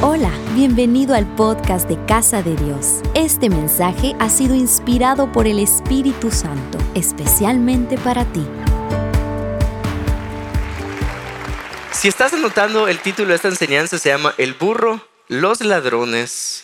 Hola, 0.00 0.30
bienvenido 0.54 1.16
al 1.16 1.26
podcast 1.34 1.88
de 1.88 1.98
Casa 2.06 2.40
de 2.40 2.54
Dios. 2.54 3.00
Este 3.16 3.50
mensaje 3.50 4.14
ha 4.20 4.30
sido 4.30 4.54
inspirado 4.54 5.32
por 5.32 5.48
el 5.48 5.58
Espíritu 5.58 6.30
Santo, 6.30 6.78
especialmente 6.94 7.98
para 7.98 8.24
ti. 8.32 8.46
Si 11.90 12.06
estás 12.06 12.32
anotando, 12.32 12.86
el 12.86 13.00
título 13.00 13.30
de 13.30 13.34
esta 13.34 13.48
enseñanza 13.48 13.98
se 13.98 14.10
llama 14.10 14.34
El 14.38 14.54
burro, 14.54 15.00
los 15.26 15.62
ladrones 15.62 16.62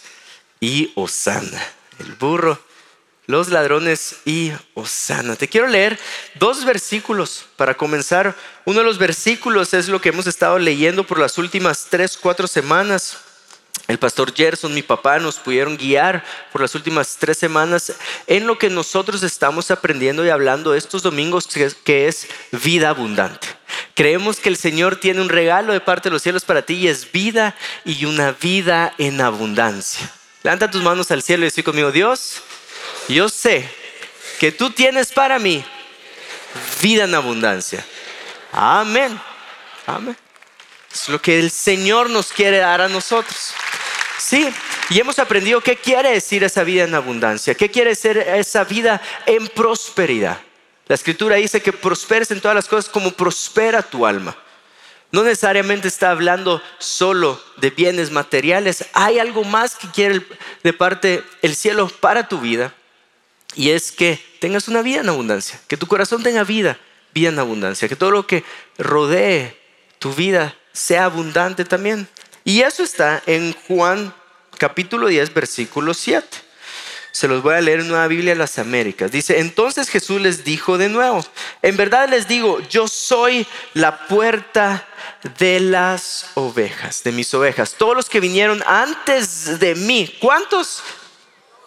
y 0.60 0.92
Osana. 0.94 1.60
El 1.98 2.12
burro, 2.12 2.60
los 3.26 3.48
ladrones 3.48 4.16
y 4.24 4.52
Osana. 4.74 5.36
Te 5.36 5.48
quiero 5.48 5.66
leer 5.66 5.98
dos 6.34 6.64
versículos 6.64 7.46
para 7.56 7.74
comenzar. 7.74 8.34
Uno 8.64 8.80
de 8.80 8.84
los 8.84 8.98
versículos 8.98 9.74
es 9.74 9.88
lo 9.88 10.00
que 10.00 10.10
hemos 10.10 10.26
estado 10.26 10.58
leyendo 10.58 11.04
por 11.04 11.18
las 11.18 11.38
últimas 11.38 11.86
tres, 11.90 12.16
cuatro 12.16 12.46
semanas. 12.46 13.18
El 13.86 13.98
pastor 13.98 14.32
Gerson, 14.34 14.72
mi 14.72 14.82
papá, 14.82 15.18
nos 15.18 15.36
pudieron 15.36 15.76
guiar 15.76 16.24
por 16.52 16.62
las 16.62 16.74
últimas 16.74 17.16
tres 17.18 17.36
semanas 17.36 17.92
en 18.26 18.46
lo 18.46 18.58
que 18.58 18.70
nosotros 18.70 19.22
estamos 19.22 19.70
aprendiendo 19.70 20.24
y 20.24 20.30
hablando 20.30 20.74
estos 20.74 21.02
domingos, 21.02 21.46
que 21.84 22.08
es 22.08 22.26
vida 22.50 22.88
abundante. 22.88 23.46
Creemos 23.94 24.38
que 24.38 24.48
el 24.48 24.56
Señor 24.56 24.96
tiene 24.96 25.20
un 25.20 25.28
regalo 25.28 25.72
de 25.72 25.80
parte 25.80 26.08
de 26.08 26.14
los 26.14 26.22
cielos 26.22 26.44
para 26.44 26.62
ti 26.62 26.74
y 26.74 26.88
es 26.88 27.12
vida 27.12 27.54
y 27.84 28.06
una 28.06 28.32
vida 28.32 28.94
en 28.96 29.20
abundancia. 29.20 30.10
Levanta 30.42 30.70
tus 30.70 30.82
manos 30.82 31.10
al 31.10 31.22
cielo 31.22 31.42
y 31.42 31.46
decir 31.46 31.64
conmigo, 31.64 31.92
Dios, 31.92 32.42
yo 33.08 33.28
sé 33.28 33.68
que 34.38 34.52
tú 34.52 34.70
tienes 34.70 35.12
para 35.12 35.38
mí 35.38 35.64
vida 36.82 37.04
en 37.04 37.14
abundancia. 37.14 37.84
Amén. 38.52 39.20
Amén. 39.86 40.16
Es 40.92 41.08
lo 41.08 41.20
que 41.20 41.38
el 41.38 41.50
Señor 41.50 42.08
nos 42.10 42.32
quiere 42.32 42.58
dar 42.58 42.80
a 42.80 42.88
nosotros. 42.88 43.52
Sí, 44.18 44.48
y 44.90 45.00
hemos 45.00 45.18
aprendido 45.18 45.60
qué 45.60 45.76
quiere 45.76 46.12
decir 46.12 46.44
esa 46.44 46.62
vida 46.62 46.84
en 46.84 46.94
abundancia, 46.94 47.54
qué 47.54 47.70
quiere 47.70 47.90
decir 47.90 48.16
esa 48.16 48.64
vida 48.64 49.02
en 49.26 49.48
prosperidad. 49.48 50.40
La 50.86 50.94
escritura 50.94 51.36
dice 51.36 51.60
que 51.60 51.72
prosperes 51.72 52.30
en 52.30 52.40
todas 52.40 52.54
las 52.54 52.68
cosas 52.68 52.90
como 52.90 53.10
prospera 53.10 53.82
tu 53.82 54.06
alma. 54.06 54.36
No 55.14 55.22
necesariamente 55.22 55.86
está 55.86 56.10
hablando 56.10 56.60
solo 56.80 57.40
de 57.58 57.70
bienes 57.70 58.10
materiales, 58.10 58.86
hay 58.94 59.20
algo 59.20 59.44
más 59.44 59.76
que 59.76 59.86
quiere 59.86 60.26
de 60.64 60.72
parte 60.72 61.22
el 61.40 61.54
cielo 61.54 61.86
para 61.86 62.26
tu 62.26 62.40
vida 62.40 62.74
y 63.54 63.70
es 63.70 63.92
que 63.92 64.20
tengas 64.40 64.66
una 64.66 64.82
vida 64.82 65.02
en 65.02 65.08
abundancia, 65.08 65.60
que 65.68 65.76
tu 65.76 65.86
corazón 65.86 66.24
tenga 66.24 66.42
vida, 66.42 66.80
vida 67.14 67.28
en 67.28 67.38
abundancia, 67.38 67.86
que 67.86 67.94
todo 67.94 68.10
lo 68.10 68.26
que 68.26 68.42
rodee 68.76 69.56
tu 70.00 70.12
vida 70.12 70.56
sea 70.72 71.04
abundante 71.04 71.64
también. 71.64 72.08
Y 72.42 72.62
eso 72.62 72.82
está 72.82 73.22
en 73.26 73.52
Juan 73.68 74.12
capítulo 74.58 75.06
10, 75.06 75.32
versículo 75.32 75.94
7. 75.94 76.26
Se 77.14 77.28
los 77.28 77.44
voy 77.44 77.54
a 77.54 77.60
leer 77.60 77.78
en 77.78 77.86
Nueva 77.86 78.08
Biblia 78.08 78.32
de 78.32 78.38
las 78.40 78.58
Américas. 78.58 79.12
Dice, 79.12 79.38
entonces 79.38 79.88
Jesús 79.88 80.20
les 80.20 80.42
dijo 80.42 80.78
de 80.78 80.88
nuevo, 80.88 81.24
en 81.62 81.76
verdad 81.76 82.08
les 82.08 82.26
digo, 82.26 82.58
yo 82.68 82.88
soy 82.88 83.46
la 83.72 84.08
puerta 84.08 84.84
de 85.38 85.60
las 85.60 86.32
ovejas, 86.34 87.04
de 87.04 87.12
mis 87.12 87.32
ovejas. 87.32 87.74
Todos 87.78 87.94
los 87.94 88.08
que 88.08 88.18
vinieron 88.18 88.64
antes 88.66 89.60
de 89.60 89.76
mí, 89.76 90.12
¿cuántos? 90.20 90.82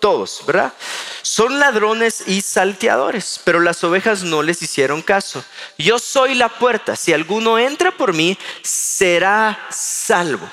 Todos, 0.01 0.43
¿verdad? 0.45 0.73
Son 1.21 1.59
ladrones 1.59 2.27
y 2.27 2.41
salteadores, 2.41 3.39
pero 3.45 3.61
las 3.61 3.81
ovejas 3.85 4.23
no 4.23 4.43
les 4.43 4.61
hicieron 4.61 5.01
caso. 5.01 5.45
Yo 5.77 5.97
soy 5.97 6.35
la 6.35 6.49
puerta, 6.49 6.97
si 6.97 7.13
alguno 7.13 7.57
entra 7.57 7.91
por 7.91 8.11
mí, 8.11 8.37
será 8.63 9.57
salvo. 9.69 10.51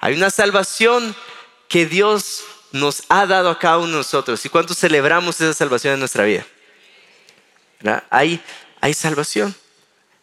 Hay 0.00 0.14
una 0.14 0.30
salvación 0.30 1.14
que 1.68 1.86
Dios 1.86 2.42
nos 2.74 3.04
ha 3.08 3.24
dado 3.24 3.50
a 3.50 3.58
cada 3.58 3.78
uno 3.78 3.92
de 3.92 3.98
nosotros. 3.98 4.44
¿Y 4.44 4.48
cuánto 4.48 4.74
celebramos 4.74 5.40
esa 5.40 5.54
salvación 5.54 5.94
en 5.94 6.00
nuestra 6.00 6.24
vida? 6.24 6.44
Hay, 8.10 8.42
hay 8.80 8.94
salvación. 8.94 9.54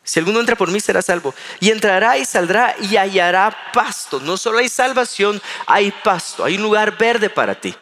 Si 0.04 0.20
alguno 0.20 0.42
entra 0.42 0.58
por 0.58 0.70
mí 0.70 0.82
será 0.82 1.02
salvo. 1.02 1.34
Y 1.62 1.70
entrará 1.70 2.18
y 2.18 2.26
saldrá 2.26 2.76
y 2.82 2.98
hallará 2.98 3.56
pasto. 3.72 4.20
No 4.20 4.36
solo 4.36 4.58
hay 4.58 4.68
salvación, 4.68 5.42
hay 5.66 5.92
pasto. 6.04 6.44
Hay 6.44 6.58
un 6.58 6.64
lugar 6.64 6.98
verde 6.98 7.30
para 7.30 7.56
ti. 7.56 7.74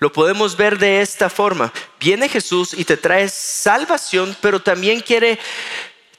Lo 0.00 0.12
podemos 0.12 0.56
ver 0.56 0.76
de 0.76 1.02
esta 1.02 1.30
forma. 1.30 1.72
Viene 2.00 2.28
Jesús 2.28 2.74
y 2.74 2.84
te 2.84 2.96
trae 2.96 3.28
salvación, 3.28 4.36
pero 4.40 4.60
también 4.60 5.00
quiere 5.00 5.38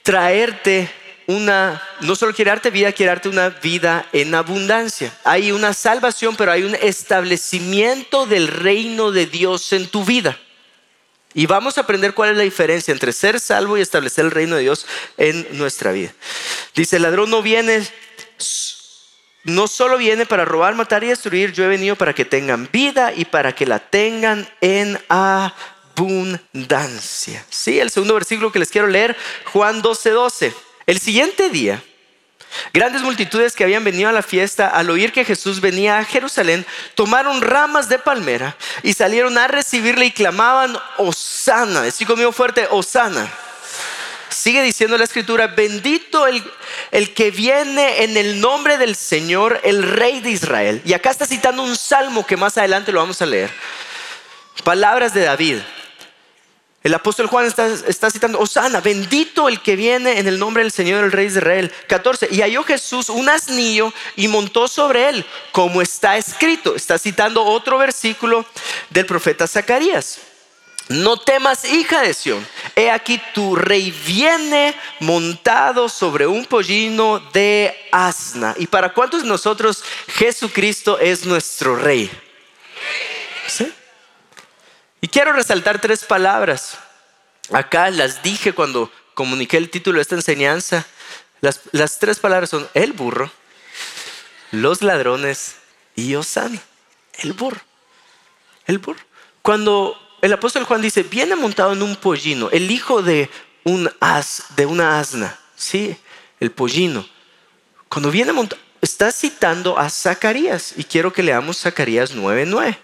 traerte 0.02 0.90
una, 1.26 1.82
no 2.00 2.16
solo 2.16 2.34
quiere 2.34 2.50
darte 2.50 2.70
vida, 2.70 2.92
quiere 2.92 3.10
darte 3.10 3.28
una 3.28 3.48
vida 3.50 4.06
en 4.12 4.34
abundancia. 4.34 5.12
Hay 5.24 5.52
una 5.52 5.72
salvación, 5.74 6.36
pero 6.36 6.52
hay 6.52 6.64
un 6.64 6.74
establecimiento 6.74 8.26
del 8.26 8.48
reino 8.48 9.12
de 9.12 9.26
Dios 9.26 9.72
en 9.72 9.88
tu 9.88 10.04
vida. 10.04 10.38
Y 11.34 11.46
vamos 11.46 11.78
a 11.78 11.82
aprender 11.82 12.12
cuál 12.14 12.30
es 12.30 12.36
la 12.36 12.42
diferencia 12.42 12.92
entre 12.92 13.12
ser 13.12 13.40
salvo 13.40 13.78
y 13.78 13.80
establecer 13.80 14.24
el 14.26 14.30
reino 14.30 14.56
de 14.56 14.62
Dios 14.62 14.86
en 15.16 15.46
nuestra 15.52 15.92
vida. 15.92 16.12
Dice, 16.74 16.96
el 16.96 17.02
ladrón 17.02 17.30
no 17.30 17.40
viene, 17.42 17.86
no 19.44 19.66
solo 19.66 19.96
viene 19.96 20.26
para 20.26 20.44
robar, 20.44 20.74
matar 20.74 21.04
y 21.04 21.08
destruir, 21.08 21.52
yo 21.52 21.64
he 21.64 21.68
venido 21.68 21.96
para 21.96 22.14
que 22.14 22.26
tengan 22.26 22.68
vida 22.70 23.14
y 23.14 23.24
para 23.24 23.54
que 23.54 23.64
la 23.66 23.78
tengan 23.78 24.46
en 24.60 25.00
abundancia. 25.08 26.52
Sí, 27.48 27.80
el 27.80 27.90
segundo 27.90 28.12
versículo 28.14 28.52
que 28.52 28.58
les 28.58 28.70
quiero 28.70 28.88
leer, 28.88 29.16
Juan 29.52 29.80
12, 29.80 30.10
12. 30.10 30.54
El 30.86 30.98
siguiente 30.98 31.48
día, 31.50 31.82
grandes 32.72 33.02
multitudes 33.02 33.54
que 33.54 33.64
habían 33.64 33.84
venido 33.84 34.08
a 34.08 34.12
la 34.12 34.22
fiesta, 34.22 34.68
al 34.68 34.90
oír 34.90 35.12
que 35.12 35.24
Jesús 35.24 35.60
venía 35.60 35.98
a 35.98 36.04
Jerusalén, 36.04 36.66
tomaron 36.94 37.40
ramas 37.40 37.88
de 37.88 37.98
palmera 37.98 38.56
y 38.82 38.92
salieron 38.92 39.38
a 39.38 39.48
recibirle 39.48 40.06
y 40.06 40.10
clamaban, 40.10 40.76
Osana, 40.98 41.82
decir 41.82 42.06
conmigo 42.06 42.32
fuerte, 42.32 42.66
Osana. 42.70 43.30
Sigue 44.28 44.62
diciendo 44.62 44.96
la 44.96 45.04
escritura, 45.04 45.46
bendito 45.48 46.26
el, 46.26 46.42
el 46.90 47.12
que 47.12 47.30
viene 47.30 48.02
en 48.02 48.16
el 48.16 48.40
nombre 48.40 48.78
del 48.78 48.96
Señor, 48.96 49.60
el 49.62 49.82
Rey 49.82 50.20
de 50.20 50.30
Israel. 50.30 50.82
Y 50.86 50.94
acá 50.94 51.10
está 51.10 51.26
citando 51.26 51.62
un 51.62 51.76
salmo 51.76 52.26
que 52.26 52.38
más 52.38 52.56
adelante 52.56 52.92
lo 52.92 53.00
vamos 53.00 53.20
a 53.20 53.26
leer. 53.26 53.50
Palabras 54.64 55.12
de 55.12 55.22
David. 55.22 55.58
El 56.82 56.94
apóstol 56.94 57.28
Juan 57.28 57.46
está, 57.46 58.10
citando, 58.10 58.40
Osana, 58.40 58.80
bendito 58.80 59.48
el 59.48 59.60
que 59.60 59.76
viene 59.76 60.18
en 60.18 60.26
el 60.26 60.38
nombre 60.38 60.64
del 60.64 60.72
Señor, 60.72 61.04
el 61.04 61.12
Rey 61.12 61.26
de 61.26 61.38
Israel. 61.38 61.72
14. 61.86 62.28
Y 62.32 62.40
halló 62.40 62.64
Jesús 62.64 63.08
un 63.08 63.28
asnillo 63.28 63.92
y 64.16 64.26
montó 64.26 64.66
sobre 64.66 65.08
él, 65.08 65.24
como 65.52 65.80
está 65.80 66.16
escrito. 66.16 66.74
Está 66.74 66.98
citando 66.98 67.44
otro 67.44 67.78
versículo 67.78 68.44
del 68.90 69.06
profeta 69.06 69.46
Zacarías. 69.46 70.18
No 70.88 71.16
temas, 71.16 71.64
hija 71.64 72.02
de 72.02 72.14
Sión. 72.14 72.44
He 72.74 72.90
aquí 72.90 73.20
tu 73.32 73.54
rey 73.54 73.92
viene 74.04 74.74
montado 74.98 75.88
sobre 75.88 76.26
un 76.26 76.44
pollino 76.44 77.20
de 77.32 77.76
asna. 77.92 78.56
¿Y 78.58 78.66
para 78.66 78.92
cuántos 78.92 79.22
de 79.22 79.28
nosotros 79.28 79.84
Jesucristo 80.08 80.98
es 80.98 81.24
nuestro 81.24 81.76
rey? 81.76 82.10
Y 85.02 85.08
quiero 85.08 85.32
resaltar 85.32 85.80
tres 85.80 86.04
palabras. 86.04 86.78
Acá 87.52 87.90
las 87.90 88.22
dije 88.22 88.52
cuando 88.54 88.90
comuniqué 89.14 89.56
el 89.56 89.68
título 89.68 89.96
de 89.96 90.02
esta 90.02 90.14
enseñanza. 90.14 90.86
Las, 91.40 91.98
tres 91.98 92.20
palabras 92.20 92.50
son 92.50 92.68
el 92.72 92.92
burro, 92.92 93.28
los 94.52 94.80
ladrones 94.80 95.56
y 95.96 96.14
Osana. 96.14 96.62
El 97.18 97.32
burro. 97.32 97.60
El 98.66 98.78
burro. 98.78 99.00
Cuando 99.42 99.98
el 100.22 100.32
apóstol 100.32 100.62
Juan 100.62 100.80
dice, 100.80 101.02
viene 101.02 101.34
montado 101.34 101.72
en 101.72 101.82
un 101.82 101.96
pollino, 101.96 102.48
el 102.50 102.70
hijo 102.70 103.02
de 103.02 103.28
un 103.64 103.90
as, 103.98 104.44
de 104.54 104.66
una 104.66 105.00
asna, 105.00 105.36
sí, 105.56 105.96
el 106.38 106.52
pollino. 106.52 107.04
Cuando 107.88 108.12
viene 108.12 108.32
montado, 108.32 108.62
está 108.80 109.10
citando 109.10 109.76
a 109.76 109.90
Zacarías 109.90 110.74
y 110.76 110.84
quiero 110.84 111.12
que 111.12 111.24
leamos 111.24 111.58
Zacarías 111.58 112.14
9:9. 112.14 112.78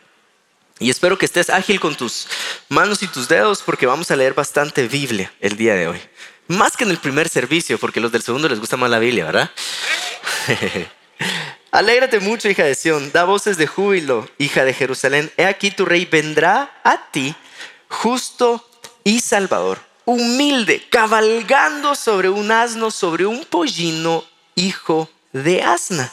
Y 0.80 0.90
espero 0.90 1.18
que 1.18 1.26
estés 1.26 1.50
ágil 1.50 1.80
con 1.80 1.96
tus 1.96 2.28
manos 2.68 3.02
y 3.02 3.08
tus 3.08 3.28
dedos 3.28 3.62
porque 3.62 3.86
vamos 3.86 4.10
a 4.10 4.16
leer 4.16 4.34
bastante 4.34 4.86
Biblia 4.86 5.32
el 5.40 5.56
día 5.56 5.74
de 5.74 5.88
hoy. 5.88 6.00
Más 6.46 6.76
que 6.76 6.84
en 6.84 6.90
el 6.90 6.98
primer 6.98 7.28
servicio, 7.28 7.78
porque 7.78 8.00
los 8.00 8.12
del 8.12 8.22
segundo 8.22 8.48
les 8.48 8.60
gusta 8.60 8.76
más 8.76 8.88
la 8.88 8.98
Biblia, 8.98 9.24
¿verdad? 9.24 9.50
Alégrate 11.70 12.20
mucho, 12.20 12.48
hija 12.48 12.64
de 12.64 12.74
Sión, 12.74 13.12
da 13.12 13.24
voces 13.24 13.58
de 13.58 13.66
júbilo, 13.66 14.28
hija 14.38 14.64
de 14.64 14.72
Jerusalén. 14.72 15.30
He 15.36 15.44
aquí 15.44 15.70
tu 15.70 15.84
rey 15.84 16.06
vendrá 16.06 16.80
a 16.84 17.10
ti, 17.10 17.34
justo 17.88 18.66
y 19.04 19.20
salvador, 19.20 19.78
humilde, 20.06 20.86
cabalgando 20.88 21.94
sobre 21.94 22.30
un 22.30 22.50
asno, 22.50 22.90
sobre 22.90 23.26
un 23.26 23.44
pollino, 23.44 24.24
hijo 24.54 25.10
de 25.32 25.62
asna. 25.62 26.12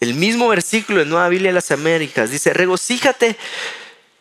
El 0.00 0.14
mismo 0.14 0.48
versículo 0.48 1.00
en 1.00 1.08
Nueva 1.08 1.28
Biblia 1.28 1.50
de 1.50 1.54
las 1.54 1.70
Américas 1.70 2.30
dice, 2.30 2.52
regocíjate, 2.52 3.36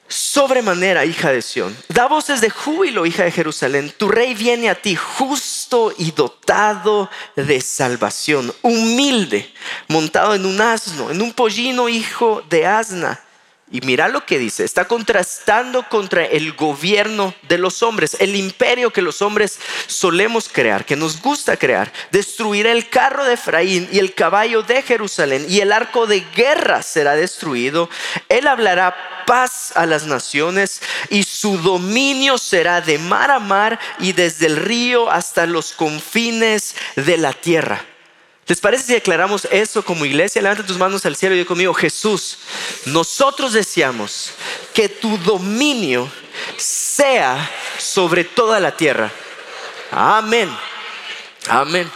sobremanera, 0.08 1.04
hija 1.04 1.32
de 1.32 1.42
Sión. 1.42 1.76
Da 1.90 2.08
voces 2.08 2.40
de 2.40 2.50
júbilo, 2.50 3.06
hija 3.06 3.24
de 3.24 3.32
Jerusalén. 3.32 3.94
Tu 3.98 4.08
rey 4.08 4.34
viene 4.36 4.70
a 4.70 4.82
ti 4.82 4.96
justo 4.96 5.94
y 5.98 6.12
dotado 6.12 7.10
de 7.36 7.60
salvación, 7.60 8.54
humilde, 8.62 9.52
montado 9.90 10.34
en 10.36 10.46
un 10.46 10.62
asno, 10.62 11.12
en 11.12 11.22
un 11.22 11.34
pollino, 11.34 11.90
hijo 11.90 12.42
de 12.50 12.66
asna. 12.66 13.25
Y 13.76 13.82
mira 13.82 14.08
lo 14.08 14.26
que 14.26 14.40
dice, 14.40 14.64
está 14.64 14.86
contrastando 14.86 15.84
contra 15.90 16.24
el 16.24 16.54
gobierno 16.54 17.36
de 17.50 17.58
los 17.58 17.84
hombres, 17.84 18.16
el 18.22 18.38
imperio 18.38 18.94
que 18.94 19.02
los 19.02 19.22
hombres 19.22 19.60
solemos 19.88 20.48
crear, 20.48 20.86
que 20.86 20.96
nos 20.96 21.22
gusta 21.22 21.58
crear. 21.58 21.92
Destruirá 22.10 22.72
el 22.72 22.88
carro 22.88 23.26
de 23.26 23.34
Efraín 23.34 23.90
y 23.92 24.00
el 24.00 24.14
caballo 24.14 24.62
de 24.62 24.82
Jerusalén 24.82 25.46
y 25.50 25.60
el 25.60 25.74
arco 25.74 26.08
de 26.08 26.24
guerra 26.38 26.84
será 26.84 27.18
destruido. 27.18 27.90
Él 28.30 28.48
hablará 28.48 28.96
paz 29.28 29.74
a 29.76 29.86
las 29.86 30.06
naciones 30.06 30.82
y 31.10 31.24
su 31.24 31.58
dominio 31.58 32.38
será 32.38 32.80
de 32.80 32.98
mar 32.98 33.30
a 33.30 33.40
mar 33.40 33.78
y 34.00 34.14
desde 34.14 34.46
el 34.46 34.56
río 34.56 35.12
hasta 35.12 35.46
los 35.48 35.74
confines 35.74 36.78
de 36.96 37.18
la 37.18 37.34
tierra. 37.34 37.84
¿Les 38.48 38.60
parece 38.60 38.86
si 38.86 38.94
declaramos 38.94 39.48
eso 39.52 39.84
como 39.84 40.06
iglesia? 40.06 40.42
Levanta 40.42 40.66
tus 40.66 40.78
manos 40.78 41.06
al 41.06 41.16
cielo 41.16 41.36
y 41.36 41.40
di 41.40 41.46
conmigo, 41.46 41.74
Jesús, 41.74 42.38
nosotros 42.86 43.54
deseamos 43.54 44.32
que 44.74 44.88
tu 44.88 45.18
dominio 45.18 46.12
sea 46.58 47.50
sobre 47.80 48.24
toda 48.24 48.60
la 48.60 48.78
tierra. 48.78 49.12
Amén. 49.92 50.50
Amén. 51.48 51.92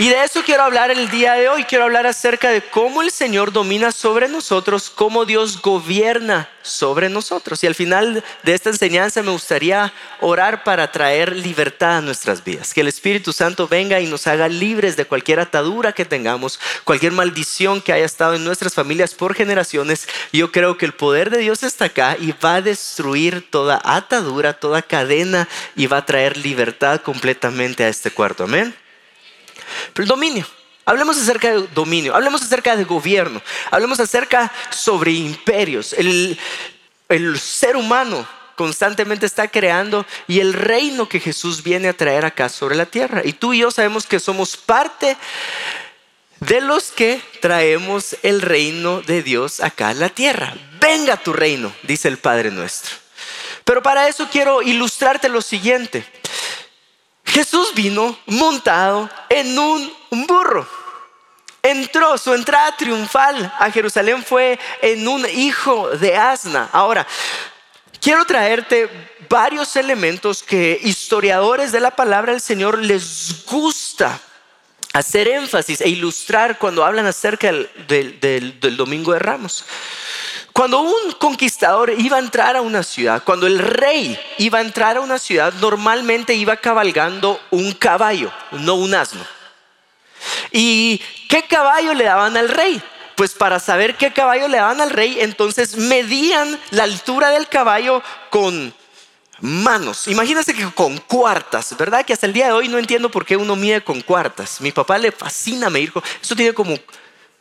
Y 0.00 0.10
de 0.10 0.22
eso 0.22 0.44
quiero 0.44 0.62
hablar 0.62 0.92
el 0.92 1.10
día 1.10 1.34
de 1.34 1.48
hoy. 1.48 1.64
Quiero 1.64 1.82
hablar 1.82 2.06
acerca 2.06 2.50
de 2.50 2.62
cómo 2.62 3.02
el 3.02 3.10
Señor 3.10 3.50
domina 3.50 3.90
sobre 3.90 4.28
nosotros, 4.28 4.90
cómo 4.90 5.24
Dios 5.24 5.60
gobierna 5.60 6.48
sobre 6.62 7.08
nosotros. 7.08 7.64
Y 7.64 7.66
al 7.66 7.74
final 7.74 8.22
de 8.44 8.54
esta 8.54 8.70
enseñanza 8.70 9.24
me 9.24 9.32
gustaría 9.32 9.92
orar 10.20 10.62
para 10.62 10.92
traer 10.92 11.34
libertad 11.34 11.96
a 11.96 12.00
nuestras 12.00 12.44
vidas. 12.44 12.72
Que 12.72 12.82
el 12.82 12.86
Espíritu 12.86 13.32
Santo 13.32 13.66
venga 13.66 13.98
y 13.98 14.06
nos 14.06 14.28
haga 14.28 14.46
libres 14.46 14.94
de 14.94 15.04
cualquier 15.04 15.40
atadura 15.40 15.92
que 15.92 16.04
tengamos, 16.04 16.60
cualquier 16.84 17.10
maldición 17.10 17.80
que 17.80 17.92
haya 17.92 18.06
estado 18.06 18.36
en 18.36 18.44
nuestras 18.44 18.74
familias 18.74 19.14
por 19.14 19.34
generaciones. 19.34 20.06
Yo 20.32 20.52
creo 20.52 20.78
que 20.78 20.86
el 20.86 20.92
poder 20.94 21.28
de 21.28 21.38
Dios 21.38 21.64
está 21.64 21.86
acá 21.86 22.16
y 22.20 22.32
va 22.44 22.54
a 22.54 22.62
destruir 22.62 23.50
toda 23.50 23.80
atadura, 23.82 24.52
toda 24.52 24.80
cadena 24.80 25.48
y 25.74 25.88
va 25.88 25.96
a 25.96 26.06
traer 26.06 26.36
libertad 26.36 27.00
completamente 27.00 27.82
a 27.82 27.88
este 27.88 28.12
cuarto. 28.12 28.44
Amén. 28.44 28.76
Pero 29.92 30.04
el 30.04 30.08
dominio. 30.08 30.46
Hablemos 30.84 31.18
acerca 31.18 31.52
de 31.52 31.66
dominio, 31.74 32.14
hablemos 32.14 32.40
acerca 32.40 32.74
de 32.74 32.84
gobierno, 32.84 33.42
hablemos 33.70 34.00
acerca 34.00 34.50
sobre 34.70 35.12
imperios. 35.12 35.92
El, 35.92 36.38
el 37.10 37.38
ser 37.38 37.76
humano 37.76 38.26
constantemente 38.56 39.26
está 39.26 39.48
creando 39.48 40.06
y 40.26 40.40
el 40.40 40.54
reino 40.54 41.06
que 41.08 41.20
Jesús 41.20 41.62
viene 41.62 41.88
a 41.88 41.92
traer 41.92 42.24
acá 42.24 42.48
sobre 42.48 42.74
la 42.74 42.86
tierra. 42.86 43.20
Y 43.22 43.34
tú 43.34 43.52
y 43.52 43.58
yo 43.58 43.70
sabemos 43.70 44.06
que 44.06 44.18
somos 44.18 44.56
parte 44.56 45.18
de 46.40 46.60
los 46.60 46.90
que 46.90 47.20
traemos 47.40 48.16
el 48.22 48.40
reino 48.42 49.02
de 49.02 49.22
Dios 49.22 49.60
acá 49.60 49.90
en 49.90 50.00
la 50.00 50.08
tierra. 50.08 50.54
Venga 50.80 51.16
tu 51.16 51.32
reino, 51.32 51.72
dice 51.82 52.08
el 52.08 52.18
Padre 52.18 52.50
nuestro. 52.50 52.96
Pero 53.64 53.82
para 53.82 54.08
eso 54.08 54.28
quiero 54.30 54.62
ilustrarte 54.62 55.28
lo 55.28 55.42
siguiente. 55.42 56.04
Jesús 57.28 57.72
vino 57.74 58.18
montado 58.26 59.08
en 59.28 59.58
un 59.58 59.92
burro. 60.26 60.66
Entró, 61.62 62.16
su 62.16 62.32
entrada 62.34 62.76
triunfal 62.76 63.52
a 63.58 63.70
Jerusalén 63.70 64.24
fue 64.24 64.58
en 64.80 65.06
un 65.06 65.26
hijo 65.28 65.90
de 65.90 66.16
asna. 66.16 66.68
Ahora, 66.72 67.06
quiero 68.00 68.24
traerte 68.24 68.88
varios 69.28 69.76
elementos 69.76 70.42
que 70.42 70.80
historiadores 70.82 71.72
de 71.72 71.80
la 71.80 71.90
palabra 71.90 72.32
del 72.32 72.40
Señor 72.40 72.78
les 72.78 73.44
gusta 73.44 74.18
hacer 74.92 75.28
énfasis 75.28 75.80
e 75.80 75.88
ilustrar 75.88 76.58
cuando 76.58 76.84
hablan 76.84 77.06
acerca 77.06 77.52
del, 77.52 78.18
del 78.20 78.76
Domingo 78.76 79.12
de 79.12 79.18
Ramos. 79.18 79.64
Cuando 80.58 80.80
un 80.80 81.12
conquistador 81.12 81.94
iba 81.98 82.16
a 82.16 82.18
entrar 82.18 82.56
a 82.56 82.62
una 82.62 82.82
ciudad, 82.82 83.22
cuando 83.22 83.46
el 83.46 83.60
rey 83.60 84.18
iba 84.38 84.58
a 84.58 84.60
entrar 84.60 84.96
a 84.96 85.00
una 85.00 85.16
ciudad, 85.16 85.52
normalmente 85.60 86.34
iba 86.34 86.56
cabalgando 86.56 87.40
un 87.52 87.70
caballo, 87.74 88.32
no 88.50 88.74
un 88.74 88.92
asno. 88.92 89.24
¿Y 90.50 91.00
qué 91.28 91.44
caballo 91.44 91.94
le 91.94 92.02
daban 92.02 92.36
al 92.36 92.48
rey? 92.48 92.82
Pues 93.14 93.34
para 93.34 93.60
saber 93.60 93.96
qué 93.96 94.12
caballo 94.12 94.48
le 94.48 94.56
daban 94.56 94.80
al 94.80 94.90
rey, 94.90 95.18
entonces 95.20 95.76
medían 95.76 96.58
la 96.72 96.82
altura 96.82 97.30
del 97.30 97.46
caballo 97.46 98.02
con 98.28 98.74
manos. 99.38 100.08
Imagínense 100.08 100.54
que 100.54 100.68
con 100.72 100.98
cuartas, 100.98 101.76
¿verdad? 101.78 102.04
Que 102.04 102.14
hasta 102.14 102.26
el 102.26 102.32
día 102.32 102.46
de 102.46 102.52
hoy 102.54 102.66
no 102.66 102.78
entiendo 102.78 103.12
por 103.12 103.24
qué 103.24 103.36
uno 103.36 103.54
mide 103.54 103.84
con 103.84 104.00
cuartas. 104.00 104.60
Mi 104.60 104.72
papá 104.72 104.98
le 104.98 105.12
fascina 105.12 105.70
me 105.70 105.78
dijo, 105.78 106.02
esto 106.20 106.34
tiene 106.34 106.52
como, 106.52 106.76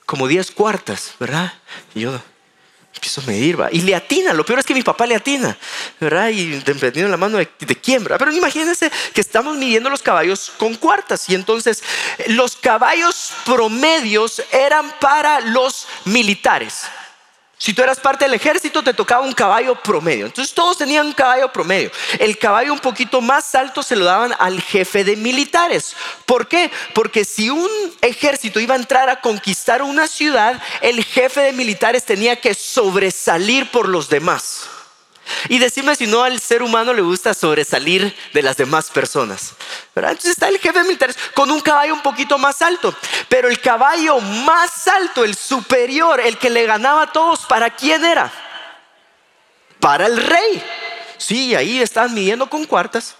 como 0.05 0.27
10 0.27 0.51
cuartas, 0.51 1.15
¿verdad? 1.19 1.51
Y 1.95 2.01
yo, 2.01 2.21
empiezo 2.97 3.21
a 3.21 3.25
medir, 3.25 3.59
¿va? 3.59 3.69
Y 3.71 3.81
le 3.81 3.95
atina, 3.95 4.33
lo 4.33 4.45
peor 4.45 4.59
es 4.59 4.65
que 4.65 4.73
mi 4.73 4.83
papá 4.83 5.05
le 5.07 5.15
atina, 5.15 5.57
¿verdad? 5.99 6.29
Y 6.29 6.59
dependiendo 6.59 7.09
la 7.09 7.17
mano 7.17 7.37
de, 7.37 7.47
de 7.59 7.99
¿verdad? 7.99 8.17
Pero 8.19 8.31
imagínense 8.31 8.91
que 9.13 9.21
estamos 9.21 9.57
midiendo 9.57 9.89
los 9.89 10.01
caballos 10.01 10.51
con 10.57 10.75
cuartas 10.75 11.29
y 11.29 11.35
entonces 11.35 11.83
los 12.27 12.55
caballos 12.55 13.31
promedios 13.45 14.41
eran 14.51 14.93
para 14.99 15.39
los 15.39 15.87
militares. 16.05 16.83
Si 17.59 17.73
tú 17.73 17.81
eras 17.81 17.99
parte 17.99 18.25
del 18.25 18.35
ejército, 18.35 18.83
te 18.83 18.93
tocaba 18.93 19.25
un 19.25 19.33
caballo 19.33 19.75
promedio. 19.75 20.27
Entonces 20.27 20.53
todos 20.53 20.77
tenían 20.77 21.07
un 21.07 21.13
caballo 21.13 21.51
promedio. 21.51 21.91
El 22.19 22.37
caballo 22.37 22.71
un 22.71 22.79
poquito 22.79 23.19
más 23.19 23.55
alto 23.55 23.81
se 23.81 23.95
lo 23.95 24.05
daban 24.05 24.33
al 24.37 24.61
jefe 24.61 25.03
de 25.03 25.15
militares. 25.15 25.95
¿Por 26.27 26.47
qué? 26.47 26.71
Porque 26.93 27.25
si 27.25 27.49
un 27.49 27.69
ejército 28.01 28.59
iba 28.59 28.75
a 28.75 28.77
entrar 28.77 29.09
a 29.09 29.21
conquistar 29.21 29.81
una 29.81 30.07
ciudad, 30.07 30.61
el 30.81 31.03
jefe 31.03 31.41
de 31.41 31.53
militares 31.53 32.05
tenía 32.05 32.39
que 32.39 32.53
sobresalir 32.53 33.71
por 33.71 33.89
los 33.89 34.07
demás. 34.07 34.67
Y 35.49 35.59
decime 35.59 35.95
si 35.95 36.07
no 36.07 36.23
al 36.23 36.39
ser 36.39 36.61
humano 36.61 36.93
le 36.93 37.01
gusta 37.01 37.33
sobresalir 37.33 38.15
de 38.33 38.41
las 38.41 38.57
demás 38.57 38.89
personas. 38.89 39.53
Entonces 39.95 40.31
está 40.31 40.47
el 40.47 40.59
jefe 40.59 40.79
de 40.79 40.85
militares 40.85 41.17
con 41.33 41.49
un 41.51 41.59
caballo 41.59 41.93
un 41.93 42.01
poquito 42.01 42.37
más 42.37 42.61
alto. 42.61 42.93
Pero 43.29 43.47
el 43.47 43.59
caballo 43.59 44.19
más 44.19 44.87
alto, 44.87 45.23
el 45.23 45.35
superior, 45.35 46.19
el 46.19 46.37
que 46.37 46.49
le 46.49 46.65
ganaba 46.65 47.03
a 47.03 47.11
todos, 47.11 47.45
¿para 47.45 47.69
quién 47.69 48.05
era? 48.05 48.31
Para 49.79 50.05
el 50.05 50.17
rey. 50.17 50.63
Sí, 51.17 51.55
ahí 51.55 51.81
estaban 51.81 52.13
midiendo 52.13 52.49
con 52.49 52.65
cuartas. 52.65 53.15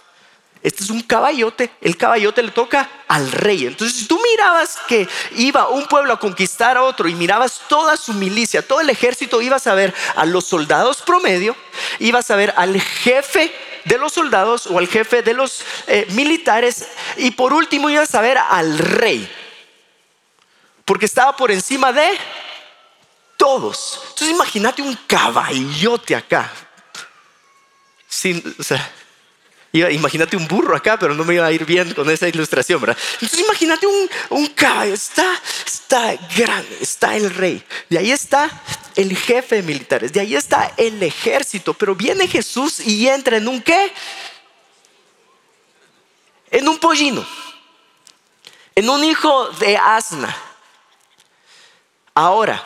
Este 0.62 0.82
es 0.82 0.90
un 0.90 1.02
caballote, 1.02 1.70
el 1.80 1.96
caballote 1.96 2.42
le 2.42 2.50
toca 2.50 2.90
al 3.06 3.30
rey. 3.30 3.66
Entonces, 3.66 4.00
si 4.00 4.06
tú 4.06 4.20
mirabas 4.32 4.78
que 4.88 5.08
iba 5.36 5.68
un 5.68 5.86
pueblo 5.86 6.12
a 6.12 6.18
conquistar 6.18 6.76
a 6.76 6.82
otro 6.82 7.08
y 7.08 7.14
mirabas 7.14 7.62
toda 7.68 7.96
su 7.96 8.12
milicia, 8.12 8.66
todo 8.66 8.80
el 8.80 8.90
ejército, 8.90 9.40
ibas 9.40 9.66
a 9.68 9.74
ver 9.74 9.94
a 10.16 10.24
los 10.24 10.44
soldados 10.46 11.02
promedio, 11.02 11.54
ibas 12.00 12.30
a 12.30 12.36
ver 12.36 12.52
al 12.56 12.80
jefe 12.80 13.54
de 13.84 13.98
los 13.98 14.12
soldados 14.12 14.66
o 14.66 14.78
al 14.78 14.88
jefe 14.88 15.22
de 15.22 15.32
los 15.32 15.62
eh, 15.86 16.06
militares 16.10 16.88
y 17.16 17.30
por 17.30 17.52
último 17.52 17.88
ibas 17.88 18.14
a 18.14 18.20
ver 18.20 18.38
al 18.38 18.78
rey, 18.78 19.30
porque 20.84 21.06
estaba 21.06 21.36
por 21.36 21.52
encima 21.52 21.92
de 21.92 22.18
todos. 23.36 24.00
Entonces, 24.10 24.30
imagínate 24.30 24.82
un 24.82 24.98
caballote 25.06 26.16
acá. 26.16 26.50
Sin, 28.08 28.42
o 28.58 28.62
sea, 28.62 28.90
imagínate 29.72 30.36
un 30.36 30.48
burro 30.48 30.74
acá, 30.74 30.98
pero 30.98 31.14
no 31.14 31.24
me 31.24 31.34
iba 31.34 31.46
a 31.46 31.52
ir 31.52 31.64
bien 31.64 31.92
con 31.92 32.08
esa 32.10 32.28
ilustración, 32.28 32.80
¿verdad? 32.80 32.96
Entonces 33.14 33.40
imagínate 33.40 33.86
un, 34.30 34.46
caballo, 34.48 34.94
está, 34.94 35.40
está 35.66 36.14
grande, 36.36 36.78
está 36.80 37.16
el 37.16 37.34
rey, 37.34 37.62
de 37.88 37.98
ahí 37.98 38.10
está 38.10 38.50
el 38.96 39.16
jefe 39.16 39.56
de 39.56 39.62
militares, 39.62 40.12
de 40.12 40.20
ahí 40.20 40.34
está 40.34 40.72
el 40.76 41.02
ejército, 41.02 41.74
pero 41.74 41.94
viene 41.94 42.26
Jesús 42.26 42.80
y 42.80 43.08
entra 43.08 43.36
en 43.36 43.46
un 43.46 43.60
qué? 43.60 43.92
En 46.50 46.66
un 46.66 46.78
pollino, 46.78 47.26
en 48.74 48.88
un 48.88 49.04
hijo 49.04 49.48
de 49.50 49.76
asna. 49.76 50.34
Ahora, 52.14 52.64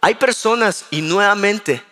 hay 0.00 0.14
personas 0.14 0.86
y 0.90 1.02
nuevamente 1.02 1.82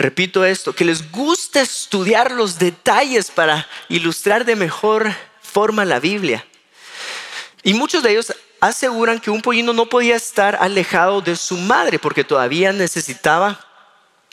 repito 0.00 0.44
esto, 0.44 0.74
que 0.74 0.84
les 0.84 1.10
gusta 1.10 1.60
estudiar 1.60 2.32
los 2.32 2.58
detalles 2.58 3.30
para 3.30 3.68
ilustrar 3.88 4.44
de 4.44 4.56
mejor 4.56 5.14
forma 5.42 5.84
la 5.84 6.00
Biblia. 6.00 6.44
Y 7.62 7.74
muchos 7.74 8.02
de 8.02 8.12
ellos 8.12 8.34
aseguran 8.60 9.20
que 9.20 9.30
un 9.30 9.42
pollino 9.42 9.72
no 9.72 9.86
podía 9.86 10.16
estar 10.16 10.56
alejado 10.60 11.20
de 11.20 11.36
su 11.36 11.56
madre 11.56 11.98
porque 11.98 12.24
todavía 12.24 12.72
necesitaba 12.72 13.66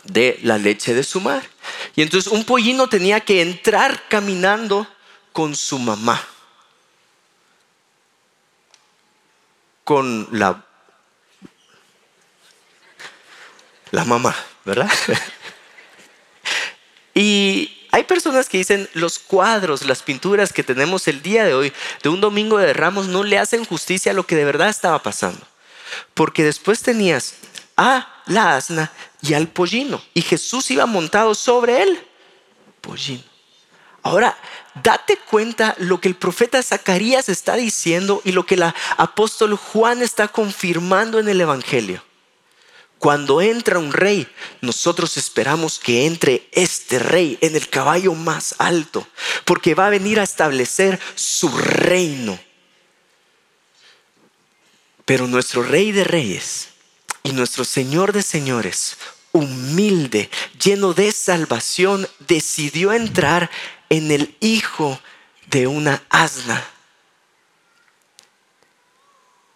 de 0.03 0.39
la 0.43 0.57
leche 0.57 0.93
de 0.93 1.03
su 1.03 1.19
madre. 1.21 1.47
Y 1.95 2.01
entonces 2.01 2.31
un 2.31 2.43
pollino 2.45 2.87
tenía 2.87 3.19
que 3.19 3.41
entrar 3.41 4.07
caminando 4.07 4.87
con 5.33 5.55
su 5.55 5.79
mamá. 5.79 6.25
Con 9.83 10.27
la 10.31 10.63
la 13.91 14.03
mamá, 14.03 14.35
¿verdad? 14.65 14.91
y 17.17 17.75
hay 17.91 18.03
personas 18.03 18.47
que 18.47 18.59
dicen 18.59 18.87
los 18.93 19.17
cuadros, 19.17 19.83
las 19.85 20.03
pinturas 20.03 20.53
que 20.53 20.61
tenemos 20.61 21.07
el 21.07 21.23
día 21.23 21.45
de 21.45 21.55
hoy 21.55 21.73
de 22.03 22.09
un 22.09 22.21
domingo 22.21 22.59
de 22.59 22.71
ramos 22.73 23.07
no 23.07 23.23
le 23.23 23.39
hacen 23.39 23.65
justicia 23.65 24.11
a 24.11 24.15
lo 24.15 24.27
que 24.27 24.35
de 24.35 24.45
verdad 24.45 24.69
estaba 24.69 25.01
pasando. 25.01 25.43
Porque 26.13 26.43
después 26.43 26.83
tenías 26.83 27.33
a 27.75 28.21
la 28.27 28.55
asna 28.55 28.91
y 29.23 29.33
al 29.33 29.47
pollino. 29.47 29.99
Y 30.13 30.21
Jesús 30.21 30.69
iba 30.69 30.85
montado 30.85 31.33
sobre 31.33 31.81
él. 31.81 32.07
Pollino. 32.81 33.23
Ahora, 34.03 34.37
date 34.83 35.17
cuenta 35.17 35.73
lo 35.79 35.99
que 35.99 36.09
el 36.09 36.15
profeta 36.15 36.61
Zacarías 36.61 37.29
está 37.29 37.55
diciendo 37.55 38.21
y 38.25 38.31
lo 38.31 38.45
que 38.45 38.53
el 38.53 38.63
apóstol 38.97 39.55
Juan 39.55 40.03
está 40.03 40.27
confirmando 40.27 41.17
en 41.17 41.29
el 41.29 41.41
Evangelio. 41.41 42.03
Cuando 42.99 43.41
entra 43.41 43.77
un 43.77 43.93
rey, 43.93 44.27
nosotros 44.61 45.17
esperamos 45.17 45.77
que 45.77 46.07
entre 46.07 46.47
este 46.51 46.97
rey 46.97 47.37
en 47.41 47.55
el 47.55 47.69
caballo 47.69 48.15
más 48.15 48.55
alto, 48.57 49.07
porque 49.45 49.75
va 49.75 49.87
a 49.87 49.91
venir 49.91 50.19
a 50.19 50.23
establecer 50.23 50.99
su 51.13 51.49
reino. 51.55 52.39
Pero 55.05 55.27
nuestro 55.27 55.61
rey 55.61 55.91
de 55.91 56.03
reyes 56.03 56.69
y 57.21 57.33
nuestro 57.33 57.63
señor 57.65 58.13
de 58.13 58.23
señores, 58.23 58.97
humilde, 59.31 60.29
lleno 60.61 60.93
de 60.93 61.11
salvación, 61.11 62.07
decidió 62.27 62.93
entrar 62.93 63.51
en 63.89 64.11
el 64.11 64.35
hijo 64.39 64.99
de 65.51 65.67
una 65.67 66.03
asna. 66.09 66.65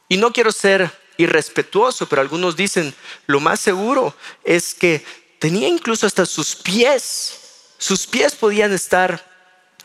Y 0.07 0.17
no 0.17 0.31
quiero 0.31 0.51
ser 0.51 1.00
irrespetuoso, 1.17 2.07
pero 2.07 2.21
algunos 2.21 2.55
dicen, 2.55 2.93
lo 3.27 3.39
más 3.39 3.59
seguro 3.59 4.15
es 4.43 4.73
que 4.73 5.03
tenía 5.39 5.67
incluso 5.67 6.05
hasta 6.05 6.25
sus 6.25 6.55
pies, 6.55 7.39
sus 7.77 8.07
pies 8.07 8.35
podían 8.35 8.71
estar 8.73 9.25